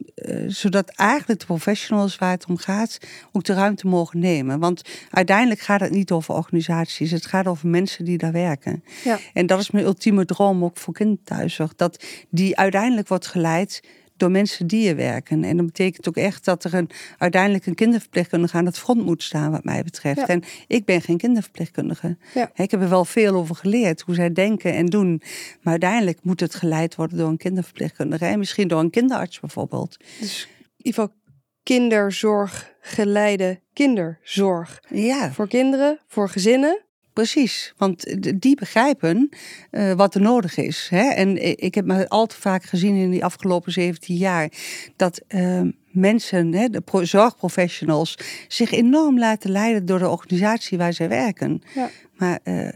zodat 0.47 0.89
eigenlijk 0.89 1.39
de 1.39 1.45
professionals 1.45 2.15
waar 2.15 2.31
het 2.31 2.45
om 2.45 2.57
gaat 2.57 2.97
ook 3.31 3.43
de 3.43 3.53
ruimte 3.53 3.87
mogen 3.87 4.19
nemen. 4.19 4.59
Want 4.59 4.81
uiteindelijk 5.09 5.59
gaat 5.59 5.79
het 5.79 5.91
niet 5.91 6.11
over 6.11 6.33
organisaties. 6.33 7.11
Het 7.11 7.25
gaat 7.25 7.47
over 7.47 7.67
mensen 7.67 8.05
die 8.05 8.17
daar 8.17 8.31
werken. 8.31 8.70
Ja. 9.03 9.19
En 9.33 9.45
dat 9.45 9.59
is 9.59 9.71
mijn 9.71 9.85
ultieme 9.85 10.25
droom 10.25 10.63
ook 10.63 10.77
voor 10.77 10.93
kinderthuiszorg. 10.93 11.75
Dat 11.75 12.03
die 12.29 12.57
uiteindelijk 12.57 13.07
wordt 13.07 13.27
geleid 13.27 13.81
door 14.21 14.31
mensen 14.31 14.67
die 14.67 14.89
er 14.89 14.95
werken. 14.95 15.43
En 15.43 15.57
dat 15.57 15.65
betekent 15.65 16.07
ook 16.07 16.17
echt 16.17 16.45
dat 16.45 16.63
er 16.63 16.73
een, 16.73 16.89
uiteindelijk 17.17 17.65
een 17.65 17.75
kinderverpleegkundige 17.75 18.57
aan 18.57 18.65
het 18.65 18.77
front 18.77 19.05
moet 19.05 19.23
staan, 19.23 19.51
wat 19.51 19.63
mij 19.63 19.83
betreft. 19.83 20.27
En 20.27 20.43
ik 20.67 20.85
ben 20.85 21.01
geen 21.01 21.17
kinderverpleegkundige. 21.17 22.17
Ja. 22.33 22.51
Ik 22.55 22.71
heb 22.71 22.81
er 22.81 22.89
wel 22.89 23.05
veel 23.05 23.33
over 23.33 23.55
geleerd, 23.55 24.01
hoe 24.01 24.15
zij 24.15 24.31
denken 24.31 24.73
en 24.73 24.85
doen. 24.85 25.21
Maar 25.61 25.71
uiteindelijk 25.71 26.19
moet 26.23 26.39
het 26.39 26.55
geleid 26.55 26.95
worden 26.95 27.17
door 27.17 27.29
een 27.29 27.37
kinderverpleegkundige. 27.37 28.25
En 28.25 28.39
misschien 28.39 28.67
door 28.67 28.79
een 28.79 28.89
kinderarts 28.89 29.39
bijvoorbeeld. 29.39 29.97
Dus 30.19 30.47
in 30.77 30.85
ieder 30.85 31.01
geval 31.01 31.19
kinderzorg 31.63 32.73
geleide 32.81 33.61
kinderzorg. 33.73 34.83
Ja. 34.89 35.31
Voor 35.31 35.47
kinderen, 35.47 35.99
voor 36.07 36.29
gezinnen. 36.29 36.81
Precies, 37.13 37.73
want 37.77 38.15
die 38.41 38.55
begrijpen 38.55 39.29
uh, 39.71 39.93
wat 39.93 40.15
er 40.15 40.21
nodig 40.21 40.57
is. 40.57 40.87
Hè? 40.89 41.09
En 41.09 41.57
ik 41.63 41.75
heb 41.75 41.85
me 41.85 42.09
al 42.09 42.25
te 42.25 42.41
vaak 42.41 42.63
gezien 42.63 42.95
in 42.95 43.09
die 43.09 43.25
afgelopen 43.25 43.71
17 43.71 44.15
jaar 44.15 44.51
dat 44.95 45.21
uh, 45.29 45.61
mensen, 45.91 46.53
hè, 46.53 46.69
de 46.69 46.81
zorgprofessionals, 47.01 48.17
zich 48.47 48.71
enorm 48.71 49.19
laten 49.19 49.51
leiden 49.51 49.85
door 49.85 49.99
de 49.99 50.09
organisatie 50.09 50.77
waar 50.77 50.93
zij 50.93 51.09
werken. 51.09 51.61
Ja. 51.75 51.89
Maar 52.21 52.39
uh, 52.43 52.67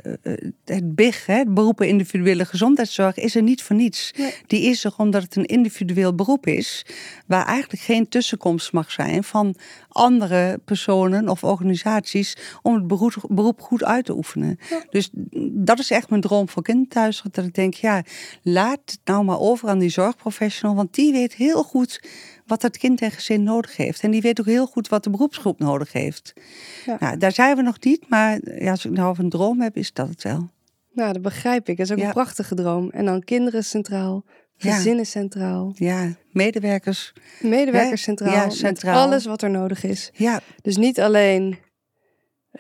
het 0.66 0.96
BIG, 0.96 1.26
hè, 1.26 1.38
het 1.38 1.54
beroepen 1.54 1.88
individuele 1.88 2.46
gezondheidszorg, 2.46 3.18
is 3.18 3.36
er 3.36 3.42
niet 3.42 3.64
voor 3.64 3.76
niets. 3.76 4.14
Die 4.48 4.62
is 4.62 4.84
er 4.84 4.94
omdat 4.98 5.22
het 5.22 5.36
een 5.36 5.46
individueel 5.46 6.16
beroep 6.16 6.48
is, 6.48 6.86
waar 7.26 7.46
eigenlijk 7.46 7.82
geen 7.82 8.08
tussenkomst 8.08 8.72
mag 8.72 8.92
zijn 8.92 9.24
van 9.24 9.56
andere 9.90 10.60
personen 10.66 11.30
of 11.30 11.44
organisaties 11.44 12.38
om 12.62 12.74
het 12.74 12.88
beroep, 13.28 13.62
goed 13.62 13.84
uit 13.84 14.06
te 14.06 14.16
oefenen. 14.16 14.60
Dus 14.90 15.10
dat 15.52 15.80
is 15.80 15.92
echt 15.92 16.10
mijn 16.10 16.22
droom 16.22 16.50
voor 16.50 16.64
kindthuiszorg, 16.64 17.34
dat 17.34 17.46
ik 17.46 17.54
denk, 17.54 17.74
ja, 17.74 18.04
laat 18.42 18.80
het 18.86 19.00
nou 19.04 19.24
maar 19.24 19.40
over 19.40 19.70
aan 19.70 19.80
die 19.80 19.90
zorgprofessional, 19.90 20.76
want 20.76 20.94
die 20.94 21.12
weet 21.12 21.34
heel 21.34 21.64
goed 21.64 22.02
wat 22.46 22.62
het 22.62 22.78
kind 22.78 23.02
en 23.02 23.12
gezin 23.12 23.44
nodig 23.44 23.78
heeft. 23.78 24.02
En 24.02 24.12
die 24.12 24.22
weet 24.22 24.40
ook 24.40 24.46
heel 24.46 24.66
goed 24.66 24.88
wat 24.88 25.04
de 25.04 25.10
beroepsgroep 25.10 25.60
nodig 25.60 25.92
heeft. 25.92 26.34
Ja. 26.86 26.98
Nou, 27.00 27.18
daar 27.18 27.32
zijn 27.32 27.56
we 27.56 27.62
nog 27.62 27.80
niet, 27.80 28.10
maar 28.10 28.40
ja, 28.44 28.72
als 28.72 28.86
ik 28.86 28.92
nou 28.92 29.16
een 29.20 29.30
droom 29.30 29.62
heb, 29.62 29.78
is 29.78 29.94
dat 29.94 30.08
het 30.10 30.24
wel. 30.24 30.50
Nou, 30.92 31.14
dat 31.14 31.22
begrijp 31.22 31.70
ik. 31.70 31.78
Dat 31.78 31.86
is 31.86 31.92
ook 31.92 32.04
een 32.04 32.12
prachtige 32.12 32.56
droom. 32.56 32.90
En 32.90 33.06
dan 33.06 33.24
kinderen 33.24 33.64
centraal, 33.64 34.24
gezinnen 34.58 35.06
centraal. 35.06 35.72
Ja, 35.76 36.16
medewerkers. 36.32 37.14
Medewerkers 37.42 38.02
centraal, 38.02 38.34
ja, 38.34 38.50
centraal. 38.50 38.94
Met 38.94 39.04
alles 39.04 39.26
wat 39.26 39.42
er 39.42 39.50
nodig 39.50 39.84
is. 39.84 40.12
Ja. 40.14 40.42
Dus 40.62 40.78
niet 40.78 41.00
alleen 41.00 41.58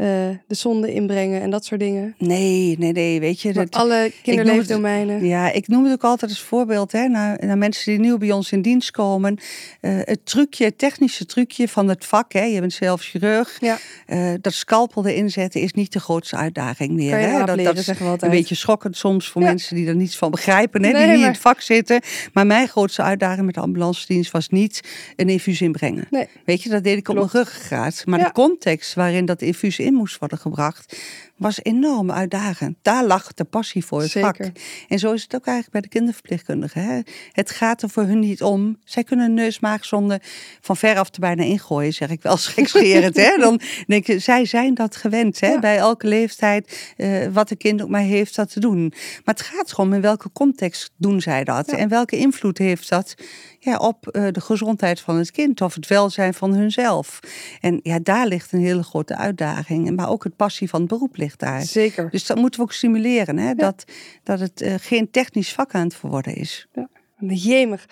uh, 0.02 0.08
de 0.48 0.56
zonde 0.56 0.94
inbrengen 0.94 1.42
en 1.42 1.50
dat 1.50 1.66
soort 1.66 1.80
dingen. 1.80 2.16
Nee, 2.18 2.76
nee, 2.80 2.92
nee, 2.92 3.20
weet 3.20 3.42
je. 3.42 3.54
dat, 3.54 3.76
alle 3.76 4.12
kinderleefdomeinen. 4.24 5.26
Ja, 5.26 5.52
ik 5.52 5.68
noem 5.68 5.84
het 5.84 5.94
ook 5.94 6.04
altijd 6.04 6.32
als 6.32 6.42
voorbeeld 6.42 6.92
hè, 6.92 7.08
naar, 7.08 7.46
naar 7.46 7.58
mensen 7.58 7.92
die 7.92 8.00
nieuw 8.00 8.18
bij 8.18 8.32
ons 8.32 8.52
in 8.52 8.62
dienst 8.62 8.92
komen. 8.92 9.38
Uh, 9.82 10.00
het 10.04 10.20
trucje, 10.24 10.66
het 10.66 10.78
technische 10.78 11.26
trucje 11.26 11.68
van 11.68 11.90
het 11.90 12.06
vak, 12.06 12.34
hè, 12.34 12.44
je 12.44 12.60
bent 12.60 12.74
zelf 12.74 13.02
chirurg. 13.02 13.58
Ja. 13.60 13.78
Uh, 14.08 14.34
dat 14.42 14.54
scalpel 14.54 15.06
erin 15.06 15.30
zetten 15.30 15.62
is 15.62 15.74
niet 15.74 15.94
de 15.94 16.00
grootste 16.00 16.36
uitdaging 16.36 16.92
meer. 16.92 17.12
Kan 17.12 17.22
je 17.22 17.28
hè? 17.28 17.46
Dat, 17.46 17.60
dat 17.60 17.78
is 17.78 17.88
een 17.88 18.30
beetje 18.30 18.56
schokkend 18.56 18.98
soms 18.98 19.30
voor 19.30 19.42
mensen 19.42 19.76
die 19.76 19.88
er 19.88 19.96
niets 19.96 20.18
van 20.18 20.32
begrijpen, 20.32 20.84
hè, 20.84 20.92
nee, 20.92 21.02
die 21.02 21.12
niet 21.12 21.22
in 21.22 21.28
het 21.28 21.38
vak 21.38 21.62
zitten. 21.62 22.02
Maar 22.34 22.46
mijn 22.46 22.68
grootste 22.68 23.02
uitdaging 23.02 23.46
met 23.46 23.56
de 23.56 23.62
ambulance 23.62 24.08
dienst 24.08 24.32
was 24.32 24.50
niet 24.50 24.82
een 25.16 25.30
infuus 25.30 25.62
inbrengen. 25.62 26.08
Nee. 26.10 26.28
Weet 26.46 26.64
je, 26.64 26.70
dat 26.70 26.84
deed 26.84 26.98
ik 26.98 27.10
op 27.10 27.16
mijn 27.16 27.30
ruggengraat. 27.32 28.04
Maar 28.06 28.20
de 28.20 28.32
context 28.32 28.94
waarin 28.94 29.26
dat 29.26 29.42
infuus 29.42 29.80
in 29.86 29.94
moest 29.94 30.20
worden 30.20 30.38
gebracht, 30.38 30.98
was 31.36 31.60
enorm 31.64 32.12
uitdagend. 32.12 32.78
Daar 32.82 33.06
lag 33.06 33.34
de 33.34 33.44
passie 33.44 33.86
voor 33.86 34.02
het 34.02 34.12
Zeker. 34.12 34.46
vak. 34.46 34.52
En 34.88 35.00
zo 35.00 35.14
is 35.14 35.24
het 35.24 35.36
ook 35.36 35.46
eigenlijk 35.46 35.72
bij 35.72 35.82
de 35.82 35.88
kinderverpleegkundigen. 35.88 36.84
Hè? 36.84 37.00
Het 37.32 37.52
gaat 37.52 37.82
er 37.82 37.90
voor 37.90 38.04
hun 38.04 38.20
niet 38.20 38.44
om. 38.44 38.78
Zij 38.84 39.04
kunnen 39.04 39.26
een 39.26 39.34
neusmaagzonde 39.34 40.20
van 40.62 40.78
ver 40.78 40.98
af 40.98 41.10
te 41.10 41.20
bijna 41.20 41.44
ingooien, 41.44 41.94
zeg 41.94 42.10
ik 42.10 42.22
wel 42.22 42.38
schekscherend. 42.48 43.16
hè? 43.16 43.38
Dan 43.38 43.60
denk 43.88 44.08
je, 44.08 44.20
zij 44.20 44.46
zijn 44.46 44.74
dat 44.74 44.96
gewend. 44.96 45.40
Hè? 45.40 45.60
Bij 45.60 45.78
elke 45.78 46.08
leeftijd, 46.08 46.94
uh, 46.98 47.28
wat 47.28 47.52
een 47.52 47.58
kind 47.58 47.82
ook 47.82 47.90
maar 47.90 48.02
heeft, 48.02 48.36
dat 48.36 48.52
te 48.52 48.60
doen. 48.60 48.94
Maar 49.24 49.36
het 49.36 49.42
gaat 49.42 49.74
gewoon 49.74 49.94
in 49.94 50.02
welke 50.02 50.30
context 50.34 50.92
doen 50.98 51.22
zij 51.22 51.44
dat? 51.44 51.68
En 51.68 51.90
welke 51.90 52.18
invloed 52.18 52.58
heeft 52.58 52.90
dat 52.90 53.16
ja, 53.60 53.78
op 53.78 54.10
uh, 54.12 54.28
de 54.32 54.42
gezondheid 54.42 55.00
van 55.00 55.18
het 55.18 55.32
kind 55.32 55.62
of 55.62 55.74
het 55.76 55.88
welzijn 55.88 56.34
van 56.34 56.54
hunzelf. 56.54 57.20
En 57.62 57.80
ja, 57.84 58.00
daar 58.04 58.28
ligt 58.28 58.52
een 58.52 58.60
hele 58.60 58.84
grote 58.84 59.16
uitdaging. 59.16 59.96
Maar 59.96 60.10
ook 60.10 60.24
het 60.24 60.36
passie 60.36 60.70
van 60.70 60.80
het 60.80 60.90
beroep 60.90 61.18
ligt 61.18 61.25
daar. 61.36 61.62
Zeker. 61.62 62.10
Dus 62.10 62.26
dat 62.26 62.38
moeten 62.38 62.60
we 62.60 62.66
ook 62.66 62.74
stimuleren. 62.74 63.38
Hè? 63.38 63.54
Dat, 63.54 63.84
dat 64.24 64.40
het 64.40 64.62
uh, 64.62 64.74
geen 64.78 65.12
technisch 65.12 65.54
vak 65.54 65.74
aan 65.74 65.84
het 65.84 65.96
verworden 65.96 66.36
is. 66.36 66.68
Ja. 66.74 66.88
Jemig. 67.20 67.86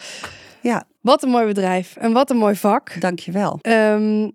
Ja. 0.62 0.84
Wat 1.02 1.24
een 1.24 1.30
mooi 1.30 1.46
bedrijf 1.46 1.96
en 1.96 2.12
wat 2.12 2.30
een 2.30 2.38
mooi 2.38 2.56
vak. 2.56 3.02
Dankjewel. 3.02 3.60
Um, 3.62 4.34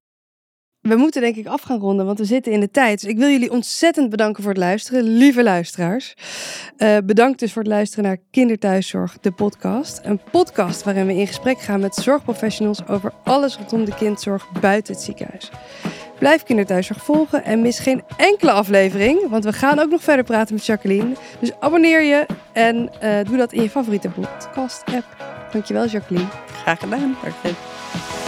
we 0.81 0.97
moeten 0.97 1.21
denk 1.21 1.37
ik 1.37 1.47
af 1.47 1.63
gaan 1.63 1.79
ronden, 1.79 2.07
want 2.07 2.19
we 2.19 2.25
zitten 2.25 2.53
in 2.53 2.61
de 2.61 2.71
tijd. 2.71 3.01
Dus 3.01 3.11
ik 3.11 3.19
wil 3.19 3.29
jullie 3.29 3.51
ontzettend 3.51 4.11
bedanken 4.11 4.43
voor 4.43 4.53
het 4.53 4.61
luisteren, 4.61 5.03
lieve 5.03 5.43
luisteraars. 5.43 6.15
Uh, 6.79 6.97
bedankt 7.05 7.39
dus 7.39 7.53
voor 7.53 7.63
het 7.63 7.71
luisteren 7.71 8.05
naar 8.05 8.19
Kinderthuiszorg, 8.31 9.19
de 9.21 9.33
podcast. 9.33 10.01
Een 10.03 10.21
podcast 10.31 10.83
waarin 10.83 11.07
we 11.07 11.15
in 11.15 11.27
gesprek 11.27 11.61
gaan 11.61 11.81
met 11.81 11.95
zorgprofessionals 11.95 12.87
over 12.87 13.13
alles 13.25 13.57
rondom 13.57 13.85
de 13.85 13.95
kindzorg 13.95 14.53
buiten 14.61 14.95
het 14.95 15.03
ziekenhuis. 15.03 15.51
Blijf 16.18 16.42
Kinderthuiszorg 16.42 17.04
volgen 17.04 17.44
en 17.44 17.61
mis 17.61 17.78
geen 17.78 18.02
enkele 18.16 18.52
aflevering, 18.52 19.28
want 19.28 19.44
we 19.44 19.52
gaan 19.52 19.78
ook 19.78 19.90
nog 19.90 20.02
verder 20.02 20.24
praten 20.24 20.54
met 20.54 20.66
Jacqueline. 20.66 21.14
Dus 21.38 21.52
abonneer 21.61 22.02
je 22.02 22.26
en 22.52 22.90
uh, 23.02 23.24
doe 23.24 23.37
dat 23.37 23.52
in 23.52 23.62
je 23.62 23.70
favoriete 23.70 24.09
podcast-app. 24.09 25.04
Dankjewel, 25.52 25.87
Jacqueline. 25.87 26.28
Graag 26.62 26.78
gedaan. 26.78 27.16
Dank 27.22 28.28